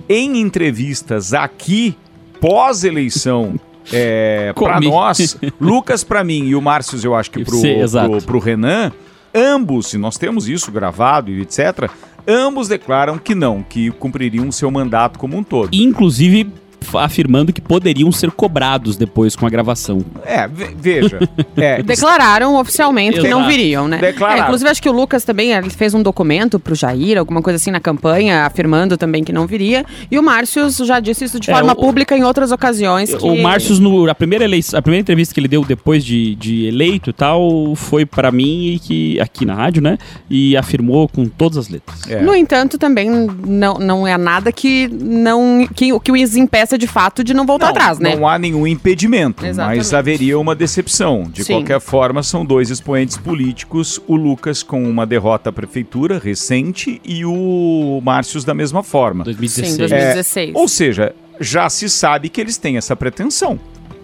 [0.09, 1.95] Em entrevistas aqui,
[2.41, 3.61] pós-eleição,
[3.93, 8.23] é, para nós, Lucas para mim e o Márcio, eu acho que pro, Sim, pro,
[8.23, 8.91] pro Renan,
[9.35, 11.91] ambos, e nós temos isso gravado e etc.,
[12.27, 15.69] ambos declaram que não, que cumpririam o seu mandato como um todo.
[15.75, 16.51] Inclusive
[16.95, 20.05] afirmando que poderiam ser cobrados depois com a gravação.
[20.25, 21.19] É, ve- veja.
[21.57, 23.99] É, Declararam oficialmente que não viriam, né?
[23.99, 24.43] Declararam.
[24.43, 27.57] É, inclusive, acho que o Lucas também ele fez um documento pro Jair, alguma coisa
[27.57, 29.85] assim na campanha, afirmando também que não viria.
[30.11, 33.13] E o Márcio já disse isso de É, forma o- pública em outras ocasiões.
[33.13, 36.35] que- O Márcio, no, a, primeira eleição, a primeira entrevista que ele deu depois de,
[36.37, 39.99] de eleito e tal, foi pra mim e que, aqui na rádio, né?
[40.31, 42.09] E afirmou com todas as letras.
[42.09, 42.21] é.
[42.23, 46.87] No entanto, também não, não é nada que não que, que o os impeça de
[46.87, 48.17] fato de não voltar não, atrás, né?
[48.17, 49.79] não há nenhum impedimento, Exatamente.
[49.79, 51.29] mas haveria uma decepção.
[51.31, 51.55] De Sim.
[51.55, 57.25] qualquer forma, são dois expoentes políticos, o Lucas com uma derrota à prefeitura recente e
[57.25, 59.25] o Márcio da mesma forma.
[59.25, 59.73] 2016.
[59.73, 60.55] Sim, 2016.
[60.55, 63.59] Ou seja, já se sabe que eles têm essa pretensão.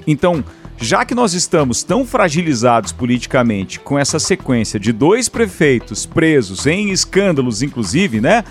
[0.06, 0.44] Então,
[0.76, 6.90] já que nós estamos tão fragilizados politicamente com essa sequência de dois prefeitos presos em
[6.90, 8.44] escândalos, inclusive, né?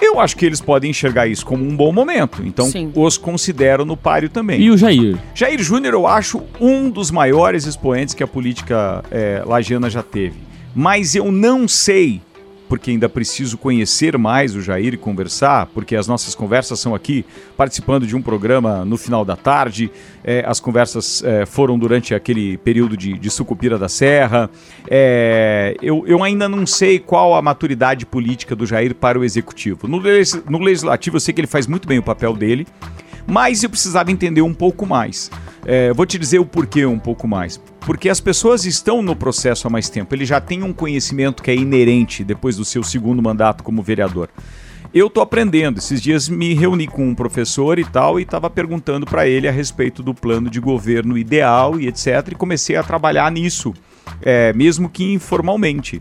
[0.00, 2.42] Eu acho que eles podem enxergar isso como um bom momento.
[2.44, 2.92] Então, Sim.
[2.94, 4.60] os considero no páreo também.
[4.60, 5.18] E o Jair?
[5.34, 10.36] Jair Júnior, eu acho um dos maiores expoentes que a política é, lagiana já teve.
[10.74, 12.20] Mas eu não sei,
[12.68, 17.24] porque ainda preciso conhecer mais o Jair e conversar, porque as nossas conversas são aqui
[17.56, 19.90] participando de um programa no final da tarde.
[20.22, 24.50] é, as conversas é, foram durante aquele período de, de Sucupira da Serra.
[24.90, 29.88] É, eu, eu ainda não sei qual a maturidade política do Jair para o executivo.
[29.88, 30.00] No,
[30.48, 32.66] no legislativo, eu sei que ele faz muito bem o papel dele
[33.30, 35.30] mas eu precisava entender um pouco mais.
[35.66, 37.60] É, vou te dizer o porquê um pouco mais.
[37.80, 41.50] Porque as pessoas estão no processo há mais tempo, ele já tem um conhecimento que
[41.50, 44.30] é inerente depois do seu segundo mandato como vereador.
[44.92, 45.78] Eu tô aprendendo.
[45.78, 49.52] Esses dias me reuni com um professor e tal e estava perguntando para ele a
[49.52, 52.28] respeito do plano de governo ideal e etc.
[52.32, 53.74] E comecei a trabalhar nisso,
[54.22, 56.00] é, mesmo que informalmente,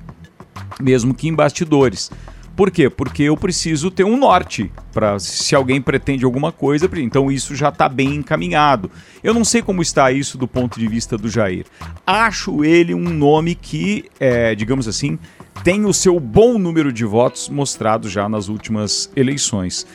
[0.80, 2.10] mesmo que em bastidores.
[2.58, 2.89] Por quê?
[2.89, 7.70] Porque eu preciso ter um norte para se alguém pretende alguma coisa, então isso já
[7.70, 8.89] está bem encaminhado.
[9.24, 11.67] Eu não sei como está isso do ponto de vista do Jair.
[12.04, 15.20] Acho ele um nome que, é, digamos assim,
[15.63, 19.86] tem o seu bom número de votos mostrado já nas últimas eleições.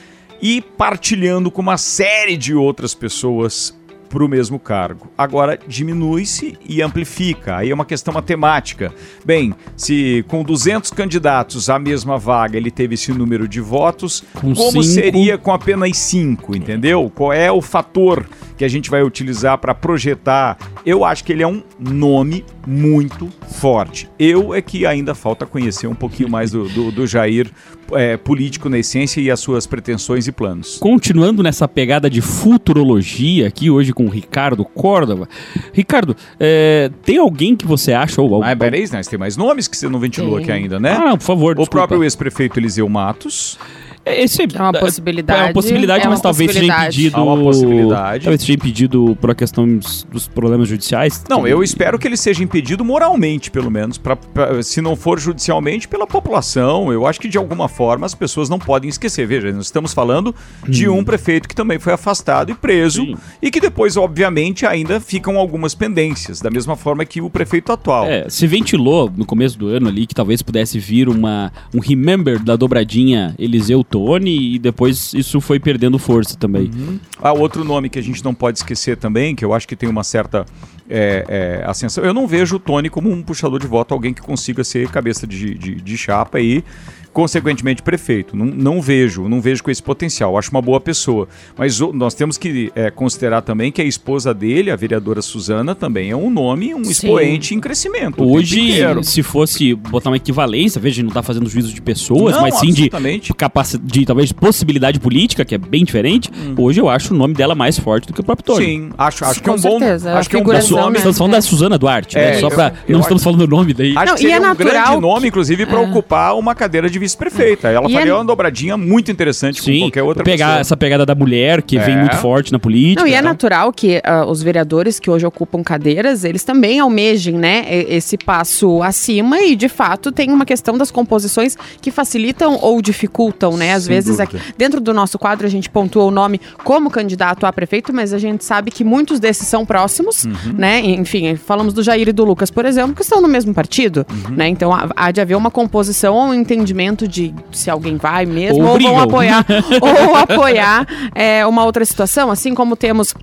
[0.41, 3.77] E partilhando com uma série de outras pessoas
[4.13, 5.11] para o mesmo cargo.
[5.17, 7.57] Agora diminui-se e amplifica.
[7.57, 8.93] Aí é uma questão matemática.
[9.25, 14.55] Bem, se com 200 candidatos à mesma vaga ele teve esse número de votos, com
[14.55, 14.83] como cinco...
[14.83, 17.11] seria com apenas 5, entendeu?
[17.15, 20.59] Qual é o fator que a gente vai utilizar para projetar?
[20.85, 24.11] Eu acho que ele é um nome muito forte.
[24.19, 27.51] Eu é que ainda falta conhecer um pouquinho mais do, do, do Jair
[27.95, 30.79] é, político na essência e as suas pretensões e planos.
[30.79, 35.29] Continuando nessa pegada de futurologia aqui hoje com o Ricardo Córdova.
[35.73, 38.21] Ricardo, é, tem alguém que você acha...
[38.21, 39.01] Ou, ah, peraí, né?
[39.09, 40.43] tem mais nomes que você não ventilou tem.
[40.43, 40.93] aqui ainda, né?
[40.93, 41.71] Ah, não, por favor, O desculpa.
[41.71, 43.59] próprio ex-prefeito Eliseu Matos.
[44.05, 45.41] Esse, é uma possibilidade.
[45.41, 47.17] É uma possibilidade, é mas talvez seja impedido.
[47.17, 48.25] É uma possibilidade.
[48.25, 49.79] Talvez seja impedido por a questão
[50.11, 51.23] dos problemas judiciais.
[51.29, 53.99] Não, eu espero que ele seja impedido moralmente, pelo menos.
[53.99, 56.93] Pra, pra, se não for judicialmente, pela população.
[56.93, 59.27] Eu acho que de alguma forma as pessoas não podem esquecer.
[59.27, 60.35] Veja, nós estamos falando
[60.67, 60.71] hum.
[60.71, 63.05] de um prefeito que também foi afastado e preso.
[63.05, 63.17] Sim.
[63.41, 66.41] E que depois, obviamente, ainda ficam algumas pendências.
[66.41, 68.07] Da mesma forma que o prefeito atual.
[68.07, 72.43] É, se ventilou no começo do ano ali que talvez pudesse vir uma, um remember
[72.43, 76.71] da dobradinha Eliseu Tony e depois isso foi perdendo força também.
[76.75, 76.99] Uhum.
[77.21, 79.89] Ah, outro nome que a gente não pode esquecer também, que eu acho que tem
[79.89, 80.47] uma certa
[80.89, 82.03] é, é, ascensão.
[82.03, 85.27] Eu não vejo o Tony como um puxador de voto, alguém que consiga ser cabeça
[85.27, 86.65] de, de, de chapa aí
[87.13, 88.37] consequentemente prefeito.
[88.37, 90.37] Não, não, vejo, não vejo com esse potencial.
[90.39, 91.29] Acho uma boa pessoa.
[91.57, 95.75] Mas o, nós temos que é, considerar também que a esposa dele, a vereadora Suzana,
[95.75, 96.91] também é um nome, um Sim.
[96.91, 98.23] expoente em crescimento.
[98.23, 102.35] Hoje, se fosse botar uma equivalência, veja, a gente não está fazendo juízo de pessoas,
[102.35, 102.89] não, mas sim de
[103.35, 106.31] capacidade, de talvez possibilidade política, que é bem diferente.
[106.35, 106.55] Hum.
[106.59, 108.65] Hoje eu acho o nome dela mais forte do que o próprio Tony.
[108.65, 109.79] Sim, acho, acho que é um bom.
[110.17, 110.97] Acho que é um bom nome.
[110.97, 112.23] Estamos falando da Suzana Duarte, né?
[112.23, 112.41] é, né?
[112.41, 112.49] Só
[112.89, 113.95] eu não estamos falando o nome daí.
[113.97, 115.85] Acho não, que seria é um grande nome, inclusive, para é.
[115.85, 117.69] ocupar uma cadeira de vice-prefeita.
[117.69, 118.15] Ela e faria é...
[118.15, 120.61] uma dobradinha muito interessante Sim, com qualquer outra pegar pessoa.
[120.61, 121.81] essa pegada da mulher, que é.
[121.81, 123.01] vem muito forte na política.
[123.01, 127.37] Não, e é natural que uh, os vereadores que hoje ocupam cadeiras, eles também almejem,
[127.37, 132.81] né, esse passo acima e, de fato, tem uma questão das composições que facilitam ou
[132.81, 133.73] dificultam, né?
[133.73, 137.47] Às Sem vezes, aqui, dentro do nosso quadro, a gente pontua o nome como candidato
[137.47, 140.55] a prefeito, mas a gente sabe que muitos desses são próximos, uhum.
[140.57, 140.81] né?
[140.81, 144.37] Enfim, falamos do Jair e do Lucas, por exemplo, que estão no mesmo partido, uhum.
[144.37, 144.49] né?
[144.49, 148.73] Então, há de haver uma composição ou um entendimento de se alguém vai mesmo, ou,
[148.73, 149.45] ou vão apoiar,
[149.81, 153.15] ou apoiar é, uma outra situação, assim como temos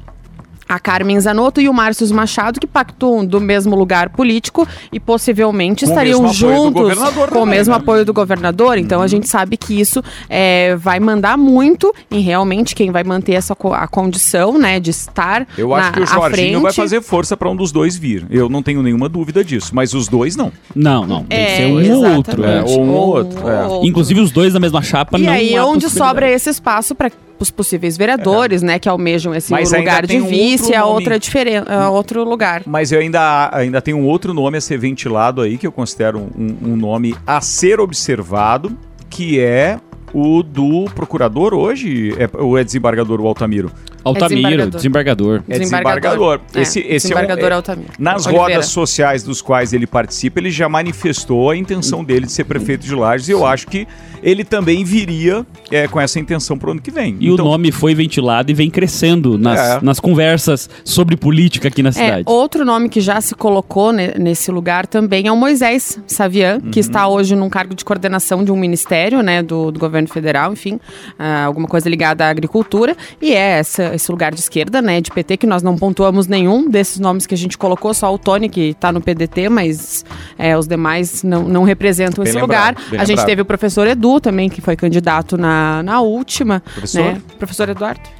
[0.70, 5.84] a Carmen Zanotto e o Márcio Machado, que pactuam do mesmo lugar político e possivelmente
[5.84, 6.94] com estariam juntos
[7.30, 7.80] com o mesmo né?
[7.80, 8.78] apoio do governador.
[8.78, 9.04] Então uhum.
[9.04, 13.58] a gente sabe que isso é, vai mandar muito em realmente quem vai manter essa
[13.74, 15.48] a condição né, de estar.
[15.58, 18.28] Eu acho na, que o Jorginho vai fazer força para um dos dois vir.
[18.30, 19.72] Eu não tenho nenhuma dúvida disso.
[19.74, 20.52] Mas os dois não.
[20.76, 21.24] Não, não.
[21.24, 22.46] Tem é, que ser um ou outro.
[22.46, 23.40] É, ou um ou outro.
[23.50, 23.88] É.
[23.88, 25.34] Inclusive os dois na mesma chapa e não.
[25.34, 27.12] E aí, onde sobra esse espaço para
[27.44, 28.66] os possíveis vereadores, é.
[28.66, 32.64] né, que almejam esse Mas lugar de vice, é outra diferença, é outro lugar.
[32.66, 36.20] Mas eu ainda, ainda tenho um outro nome a ser ventilado aí, que eu considero
[36.20, 38.78] um, um nome a ser observado,
[39.10, 39.80] que é
[40.14, 43.72] o do procurador hoje, é, ou é desembargador o Altamiro?
[44.04, 45.42] Altamiro, é desembargador.
[45.48, 46.40] É desembargador.
[46.54, 47.90] É, esse, esse desembargador é, um, é Altamiro.
[48.00, 48.54] Nas Oliveira.
[48.54, 52.86] rodas sociais dos quais ele participa, ele já manifestou a intenção dele de ser prefeito
[52.86, 53.88] de Lages e eu acho que
[54.22, 57.16] ele também viria é, com essa intenção para o ano que vem.
[57.20, 59.80] E então, o nome foi ventilado e vem crescendo nas, é.
[59.82, 62.24] nas conversas sobre política aqui na é, cidade.
[62.28, 66.60] É, outro nome que já se colocou ne, nesse lugar também é o Moisés Savian,
[66.64, 66.72] uhum.
[66.72, 70.54] que está hoje num cargo de coordenação de um ministério né, do, do governo federal,
[70.54, 75.00] enfim, uh, alguma coisa ligada à agricultura, e é essa, esse lugar de esquerda, né,
[75.00, 78.18] de PT, que nós não pontuamos nenhum desses nomes que a gente colocou, só o
[78.18, 80.04] Tony, que está no PDT, mas
[80.38, 83.02] é, os demais não, não representam bem esse lembrado, lugar.
[83.02, 86.62] A gente teve o professor Edu, Edu também, que foi candidato na, na última.
[86.62, 87.04] Professor?
[87.04, 87.22] Né?
[87.38, 88.19] Professor Eduardo.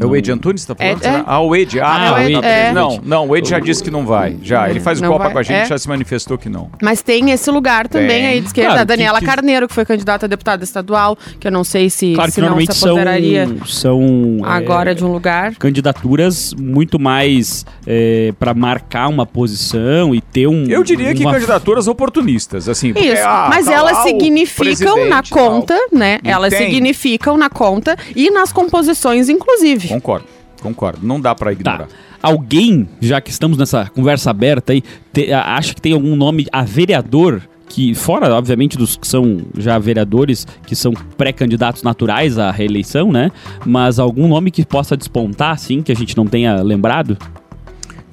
[0.00, 1.04] É o Ed Antunes está falando?
[1.04, 1.22] É, é.
[1.24, 1.80] Ah, o Ed.
[1.80, 2.72] Ah, ah não, Ed, é.
[2.72, 4.36] não, não, o Ed já disse que não vai.
[4.42, 5.32] Já, ele faz o Copa vai.
[5.32, 5.66] com a gente, é.
[5.66, 6.70] já se manifestou que não.
[6.82, 8.70] Mas tem esse lugar também aí de esquerda.
[8.70, 9.30] Claro, a Daniela que, que...
[9.30, 12.60] Carneiro, que foi candidata a deputada estadual, que eu não sei se, claro se não
[12.60, 15.54] se apoderaria são, são agora é, de um lugar.
[15.54, 20.64] Candidaturas muito mais é, para marcar uma posição e ter um.
[20.66, 21.14] Eu diria uma...
[21.14, 22.92] que candidaturas oportunistas, assim.
[22.92, 26.18] Porque, Isso, ah, mas tá elas significam na conta, né?
[26.24, 26.66] Elas tem.
[26.66, 29.43] significam na conta e nas composições, inclusive.
[29.88, 30.26] Concordo.
[30.62, 31.86] Concordo, não dá para ignorar.
[31.86, 31.88] Tá.
[32.22, 34.82] Alguém, já que estamos nessa conversa aberta aí,
[35.12, 39.78] te, acha que tem algum nome a vereador que, fora, obviamente, dos que são já
[39.78, 43.30] vereadores, que são pré-candidatos naturais à reeleição, né?
[43.66, 47.18] Mas algum nome que possa despontar, assim, que a gente não tenha lembrado?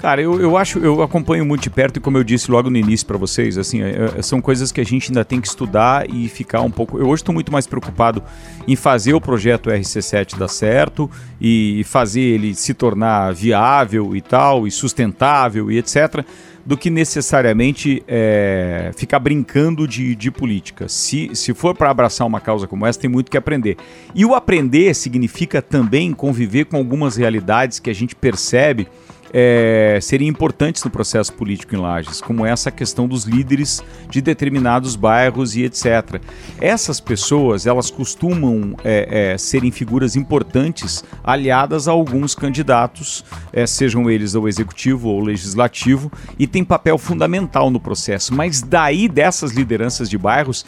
[0.01, 2.77] Cara, eu, eu acho, eu acompanho muito de perto e como eu disse logo no
[2.77, 6.09] início para vocês, assim, é, é, são coisas que a gente ainda tem que estudar
[6.09, 6.97] e ficar um pouco.
[6.97, 8.23] Eu hoje estou muito mais preocupado
[8.67, 11.07] em fazer o projeto RC7 dar certo
[11.39, 16.25] e fazer ele se tornar viável e tal, e sustentável e etc
[16.65, 20.87] do que necessariamente é, ficar brincando de, de política.
[20.87, 23.77] Se, se for para abraçar uma causa como essa, tem muito que aprender.
[24.13, 28.87] E o aprender significa também conviver com algumas realidades que a gente percebe
[29.33, 34.95] é, seriam importantes no processo político em Lages, como essa questão dos líderes de determinados
[34.95, 36.21] bairros e etc.
[36.59, 43.23] Essas pessoas, elas costumam é, é, serem figuras importantes aliadas a alguns candidatos,
[43.53, 48.33] é, sejam eles ao executivo ou legislativo, e tem papel fundamental no processo.
[48.33, 50.65] Mas daí dessas lideranças de bairros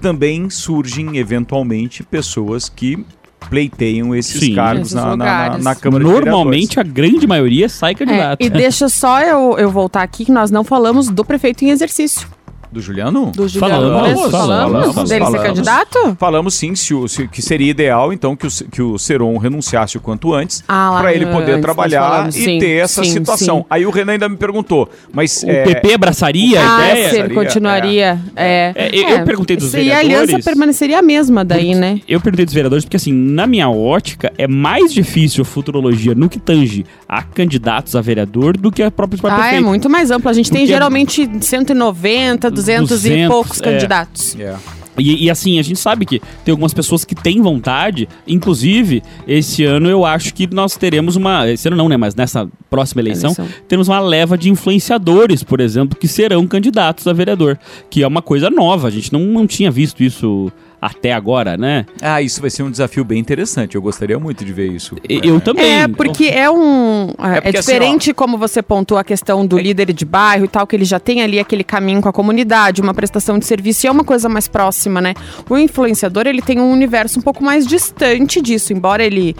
[0.00, 3.04] também surgem eventualmente pessoas que
[3.48, 4.54] pleiteiam esses Sim.
[4.54, 8.40] cargos na, na, na, na, Câmara Normalmente a grande maioria sai candidato.
[8.40, 11.70] É, e deixa só eu, eu voltar aqui que nós não falamos do prefeito em
[11.70, 12.35] exercício.
[12.70, 13.32] Do Juliano?
[13.34, 13.74] Do Juliano.
[13.74, 16.16] Falamos, falamos, falamos, falamos dele falamos, ser candidato?
[16.18, 19.96] Falamos sim, se, o, se, que seria ideal então que o, que o Seron renunciasse
[19.96, 23.58] o quanto antes ah, para ele poder trabalhar e sim, ter essa sim, situação.
[23.58, 23.64] Sim.
[23.70, 25.64] Aí o Renan ainda me perguntou, mas o é...
[25.64, 27.10] PP abraçaria a ah, ideia?
[27.10, 28.20] Se ele continuaria.
[28.34, 28.72] É.
[28.74, 28.98] É.
[28.98, 30.08] é eu perguntei dos vereadores.
[30.08, 32.00] E a aliança permaneceria a mesma daí, né?
[32.08, 36.28] Eu perguntei dos vereadores porque assim, na minha ótica é mais difícil a futurologia no
[36.28, 40.30] que tange a candidatos a vereador do que a própria Ah, é muito mais ampla.
[40.30, 43.64] A gente tem geralmente 190, 200, 200 e poucos é.
[43.64, 44.34] candidatos.
[44.34, 44.60] Yeah.
[44.98, 48.08] E, e, assim, a gente sabe que tem algumas pessoas que têm vontade.
[48.26, 51.48] Inclusive, esse ano eu acho que nós teremos uma.
[51.50, 51.96] Esse ano não, né?
[51.96, 53.48] Mas nessa próxima eleição, eleição.
[53.68, 57.58] teremos uma leva de influenciadores, por exemplo, que serão candidatos a vereador.
[57.90, 58.88] Que é uma coisa nova.
[58.88, 60.50] A gente não, não tinha visto isso
[60.80, 61.86] até agora, né?
[62.00, 63.74] Ah, isso vai ser um desafio bem interessante.
[63.74, 64.96] Eu gostaria muito de ver isso.
[65.08, 65.40] Eu é.
[65.40, 65.82] também.
[65.82, 67.12] É, porque é um.
[67.18, 69.62] É, é porque, é diferente assim, como você pontuou a questão do é...
[69.62, 72.80] líder de bairro e tal, que ele já tem ali aquele caminho com a comunidade,
[72.80, 75.14] uma prestação de serviço e é uma coisa mais próxima, né?
[75.48, 79.34] O influenciador, ele tem um universo um pouco mais distante disso, embora ele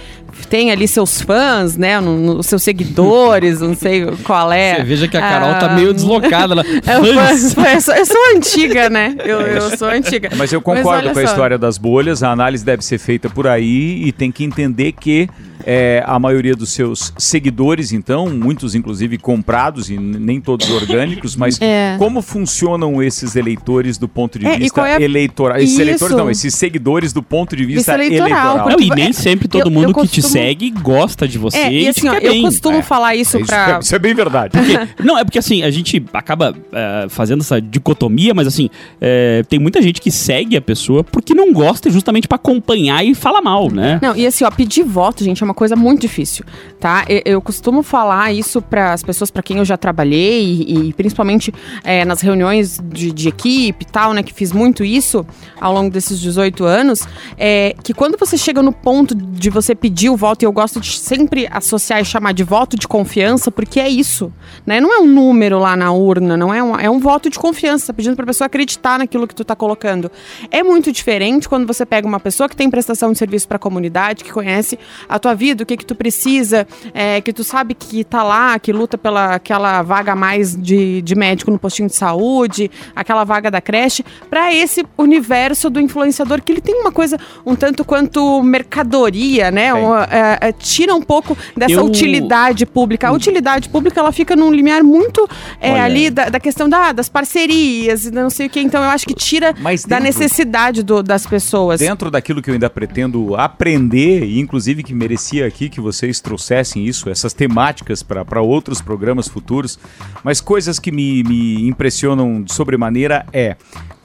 [0.49, 2.01] tenha ali seus fãs, né?
[2.01, 4.76] No, no, seus seguidores, não sei qual é.
[4.76, 6.53] Você veja que a Carol ah, tá meio deslocada.
[6.53, 6.64] Ela...
[6.87, 9.14] Eu, eu, sou, eu, sou, antiga, né?
[9.24, 10.30] Eu, eu sou antiga.
[10.37, 13.47] Mas eu concordo Mas com a história das bolhas, a análise deve ser feita por
[13.47, 15.29] aí e tem que entender que
[15.64, 21.61] é, a maioria dos seus seguidores, então, muitos inclusive comprados e nem todos orgânicos, mas
[21.61, 21.97] é.
[21.99, 25.59] como funcionam esses eleitores do ponto de é, vista é eleitoral?
[25.59, 25.83] Esses Isso.
[25.83, 28.29] eleitores não, esses seguidores do ponto de vista eleitoral.
[28.29, 28.70] eleitoral.
[28.70, 30.29] Não, e nem sempre todo eu, mundo eu que costumo...
[30.29, 31.59] te segue gosta de você.
[31.59, 32.83] É, e, assim, ó, eu costumo é.
[32.83, 33.81] falar isso, isso pra.
[33.87, 34.53] Isso é bem verdade.
[34.53, 39.45] Porque, não, é porque assim, a gente acaba uh, fazendo essa dicotomia, mas assim, uh,
[39.49, 43.41] tem muita gente que segue a pessoa porque não gosta justamente para acompanhar e falar
[43.41, 43.99] mal, né?
[44.03, 46.45] Não, e assim, ó, pedir voto, gente, é uma coisa muito difícil,
[46.79, 47.07] tá?
[47.09, 50.93] Eu, eu costumo falar isso para as pessoas para quem eu já trabalhei e, e
[50.93, 54.23] principalmente é, nas reuniões de, de, equipe e tal, né?
[54.23, 55.25] Que fiz muito isso
[55.59, 57.09] ao longo desses 18 anos,
[57.39, 60.81] é que quando você chega no ponto de você pedir o voto, e eu gosto
[60.81, 64.31] de sempre associar e chamar de voto de confiança, porque é isso,
[64.67, 64.83] né?
[64.83, 67.87] Não é um número lá na urna, não é um, é um voto de confiança,
[67.87, 70.12] tá pedindo para pessoa acreditar naquilo que tu tá colocando.
[70.51, 73.61] É muito diferente quando você pega uma pessoa que tem prestação de serviço para a
[73.61, 74.76] comunidade, que conhece
[75.09, 78.59] a tua vida, o que que tu precisa, é, que tu sabe que tá lá,
[78.59, 83.52] que luta pela aquela vaga mais de, de médico no postinho de saúde, aquela vaga
[83.52, 88.42] da creche, para esse universo do influenciador que ele tem uma coisa um tanto quanto
[88.42, 89.68] mercadoria, né?
[90.11, 91.84] é, é, tira um pouco dessa Eu...
[91.84, 93.09] utilidade pública.
[93.09, 95.28] A utilidade pública ela fica num limiar muito
[95.61, 98.59] é, ali da, da, questão da, das parcerias e não sei o que.
[98.59, 101.80] Então eu acho que tira dentro, da necessidade do, das pessoas.
[101.80, 106.84] Dentro daquilo que eu ainda pretendo aprender, e inclusive que merecia aqui que vocês trouxessem
[106.84, 109.78] isso, essas temáticas para outros programas futuros,
[110.22, 113.57] mas coisas que me, me impressionam de sobremaneira é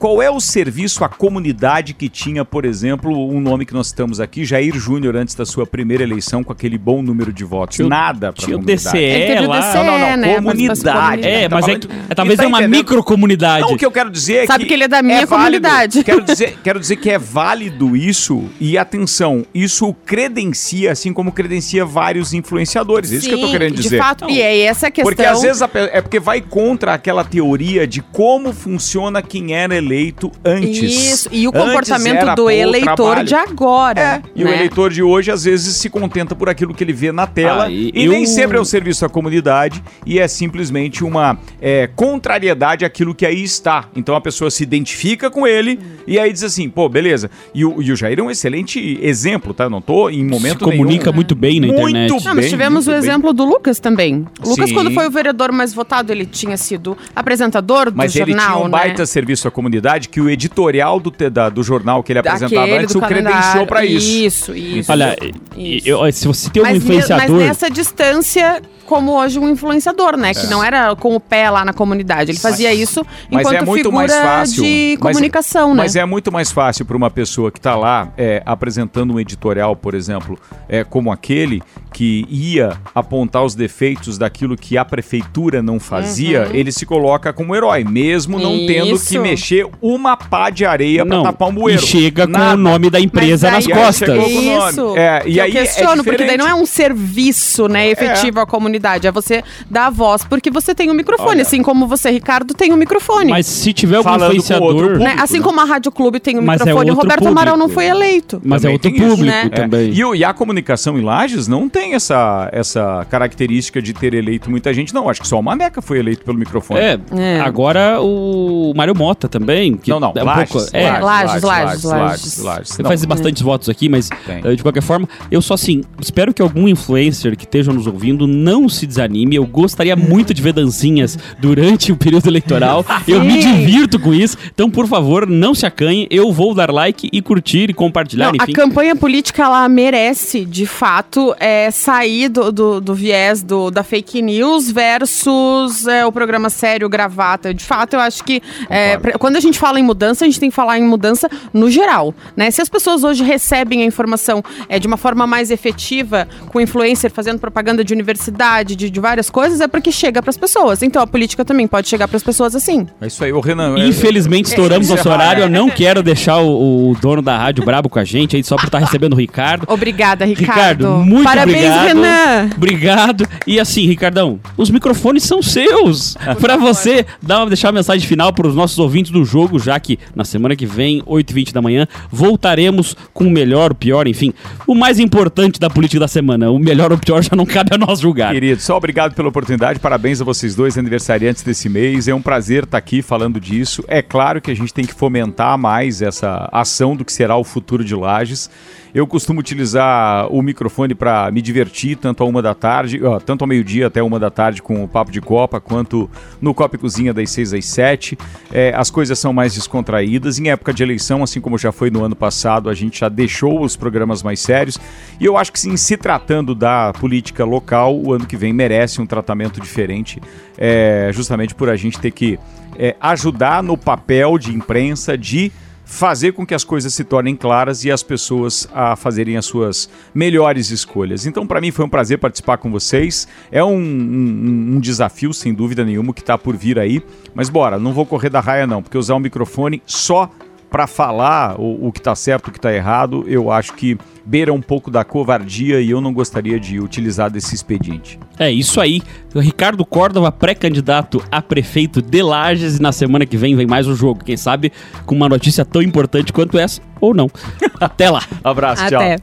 [0.02, 4.18] qual é o serviço à comunidade que tinha, por exemplo, um nome que nós estamos
[4.18, 7.76] aqui, Jair Júnior, antes da sua primeira eleição, com aquele bom número de votos?
[7.76, 8.80] Tinha, Nada para a comunidade.
[8.80, 9.60] Tinha o DCE lá.
[9.60, 10.16] DCE, não, não, não.
[10.16, 10.34] Né?
[10.34, 11.22] Comunidade.
[11.24, 11.72] É, mas é,
[12.08, 13.64] é, talvez tá é uma microcomunidade.
[13.64, 15.26] Não, o que eu quero dizer é Sabe que, que ele é da minha é
[15.26, 16.02] comunidade.
[16.02, 21.84] Quero dizer, quero dizer que é válido isso e, atenção, isso credencia, assim como credencia
[21.84, 23.12] vários influenciadores.
[23.12, 23.90] É isso que eu tô querendo dizer.
[23.90, 24.22] de fato.
[24.22, 24.30] Não.
[24.30, 25.08] E é essa a questão.
[25.08, 29.76] Porque às vezes a, é porque vai contra aquela teoria de como funciona quem era
[29.76, 30.82] eleito eleito antes.
[31.12, 33.24] Isso, e o Antes comportamento do eleitor trabalho.
[33.26, 34.00] de agora.
[34.00, 34.54] É, e o né?
[34.56, 37.70] eleitor de hoje às vezes se contenta por aquilo que ele vê na tela Ah,
[37.70, 41.88] e e, eu- nem sempre é o serviço à comunidade e é simplesmente uma é,
[41.94, 43.84] contrariedade àquilo que aí está.
[43.94, 47.30] Então a pessoa se identifica com ele e aí diz assim, pô, beleza.
[47.54, 49.68] E o, e o Jair é um excelente exemplo, tá?
[49.68, 51.14] Não tô em Se momento comunica nenhum...
[51.16, 52.10] muito bem na Muito internet.
[52.10, 53.10] Não, mas bem, tivemos o muito bem.
[53.10, 54.26] exemplo do Lucas também.
[54.44, 54.74] O Lucas, Sim.
[54.74, 58.60] quando foi o vereador mais votado, ele tinha sido apresentador do Mas ele jornal, tinha
[58.60, 58.70] um né?
[58.70, 62.82] baita serviço à comunidade que o editorial do, da- do jornal que ele apresentava Daquele
[62.84, 64.08] antes do o credenciou pra isso.
[64.08, 64.92] Isso, isso.
[64.92, 65.16] Olha,
[65.56, 65.88] Isso.
[65.88, 67.30] eu- se você tem um mas, ne- influenciador.
[67.36, 68.62] mas nessa distância,
[68.92, 70.34] como hoje um influenciador, né?
[70.34, 72.30] Que não era com o pé lá na comunidade.
[72.30, 74.62] Ele fazia Mas- isso mas enquanto é muito figura mais fácil.
[74.62, 75.82] de Mas- comunicação, né?
[75.82, 79.74] Mas é muito mais fácil para uma pessoa que está lá é, apresentando um editorial,
[79.74, 80.38] por exemplo,
[80.68, 86.70] é, como aquele que ia apontar os defeitos daquilo que a prefeitura não fazia, ele
[86.70, 88.94] se coloca como herói, mesmo não tendo Uhum.
[88.96, 89.08] Isso.
[89.08, 91.80] que mexer uma pá de areia para tapar um e bueiro.
[91.82, 92.54] chega com Nada.
[92.54, 94.18] o nome da empresa Mas nas costas.
[94.18, 94.28] Com.
[94.28, 94.96] Isso.
[94.98, 98.40] É, e que aí eu é questiono, porque daí não é um serviço, né, efetivo
[98.40, 98.81] à comunidade.
[99.06, 101.30] É você dar voz, porque você tem um microfone.
[101.30, 101.42] Olha.
[101.42, 103.30] assim como você, Ricardo, tem um microfone.
[103.30, 104.66] Mas se tiver algum Falando com influenciador.
[104.66, 105.04] outro público.
[105.04, 105.16] né?
[105.20, 105.44] Assim né?
[105.44, 107.80] como a Rádio Clube tem um Mas é microfone, o outro Roberto Amaral não público.
[107.80, 108.40] foi eleito.
[108.44, 109.42] Mas é Também outro tem isso, público né?
[109.46, 109.90] É, também.
[109.92, 114.72] E, e a comunicação em Lages não tem essa, essa característica de ter eleito muita
[114.74, 115.08] gente, não.
[115.08, 116.80] Acho que só o Maneca foi eleito pelo microfone.
[116.80, 117.40] É, É.
[117.40, 119.76] agora o Mário Mota também.
[119.76, 122.38] Que não, não, é um Lages, pouco, é, Lages, Lages, Lages, Lages.
[122.42, 122.68] Lages.
[122.70, 124.40] Você Não, faz bastantes votos aqui, mas Tem.
[124.44, 128.26] eh, de qualquer forma, eu só assim, espero que algum influencer que esteja nos ouvindo
[128.26, 129.36] não se desanime.
[129.36, 132.84] Eu gostaria muito de ver dancinhas durante o período eleitoral.
[133.06, 134.36] eu me divirto com isso.
[134.52, 136.06] Então, por favor, não se acanhe.
[136.10, 140.66] Eu vou dar like e curtir e compartilhar, Não, a campanha política ela merece, de
[140.66, 146.50] fato, é, sair do, do, do viés do, da fake news versus é, o programa
[146.50, 147.52] sério, gravata.
[147.52, 150.40] De fato, eu acho que é, pra- quando a gente fala em mudança, a gente
[150.40, 152.14] tem que falar em mudança no geral.
[152.36, 152.50] Né?
[152.50, 157.10] Se as pessoas hoje recebem a informação é, de uma forma mais efetiva, com influencer
[157.10, 160.82] fazendo propaganda de universidade, de, de várias coisas, é porque chega para as pessoas.
[160.82, 162.86] Então a política também pode chegar para as pessoas assim.
[163.00, 163.76] É isso aí, o Renan.
[163.78, 165.44] é- Infelizmente, estouramos é, nosso é, horário.
[165.44, 168.56] Eu não quero deixar o, o dono da rádio brabo com a gente aí só
[168.56, 169.64] por estar recebendo o Ricardo.
[169.68, 170.52] Obrigada, Ricardo.
[170.52, 171.86] Ricardo, muito Parabéns, obrigado.
[171.86, 172.50] Renan.
[172.56, 173.28] Obrigado.
[173.46, 176.16] E assim, Ricardão, os microfones são seus.
[176.40, 179.78] Pra você dar uma, deixar a mensagem final para os nossos ouvintes do jogo, já
[179.78, 184.32] que na semana que vem, 8h20 da manhã, voltaremos com o melhor, o pior, enfim,
[184.66, 186.50] o mais importante da política da semana.
[186.50, 188.34] O melhor ou o pior já não cabe a nós julgar.
[188.42, 192.08] Querido, só obrigado pela oportunidade, parabéns a vocês dois, aniversariantes desse mês.
[192.08, 193.84] É um prazer estar aqui falando disso.
[193.86, 197.44] É claro que a gente tem que fomentar mais essa ação do que será o
[197.44, 198.50] futuro de Lages.
[198.94, 203.40] Eu costumo utilizar o microfone para me divertir, tanto a uma da tarde, ó, tanto
[203.40, 206.10] ao meio-dia até uma da tarde com o Papo de Copa, quanto
[206.42, 208.18] no Copa e Cozinha das 6 às 7.
[208.52, 210.38] É, as coisas são mais descontraídas.
[210.38, 213.62] Em época de eleição, assim como já foi no ano passado, a gente já deixou
[213.62, 214.78] os programas mais sérios.
[215.18, 219.00] E eu acho que, sim, se tratando da política local, o ano que vem merece
[219.00, 220.20] um tratamento diferente,
[220.58, 222.38] é, justamente por a gente ter que
[222.78, 225.50] é, ajudar no papel de imprensa de
[225.94, 229.90] fazer com que as coisas se tornem claras e as pessoas a fazerem as suas
[230.14, 231.26] melhores escolhas.
[231.26, 233.28] Então, para mim, foi um prazer participar com vocês.
[233.50, 237.02] É um, um- um desafio, sem dúvida nenhuma, que está por vir aí.
[237.34, 240.30] Mas bora, não vou correr da raia, não, porque usar o microfone só
[240.72, 244.52] para falar o, o que está certo, o que está errado, eu acho que beira
[244.52, 248.18] um pouco da covardia e eu não gostaria de utilizar desse expediente.
[248.38, 249.02] É isso aí.
[249.34, 253.86] O Ricardo Córdova, pré-candidato a prefeito de Lages, e na semana que vem vem mais
[253.86, 254.24] um jogo.
[254.24, 254.72] Quem sabe
[255.04, 257.28] com uma notícia tão importante quanto essa, ou não.
[257.78, 258.22] Até lá.
[258.42, 259.00] Abraço, tchau.
[259.00, 259.18] Até.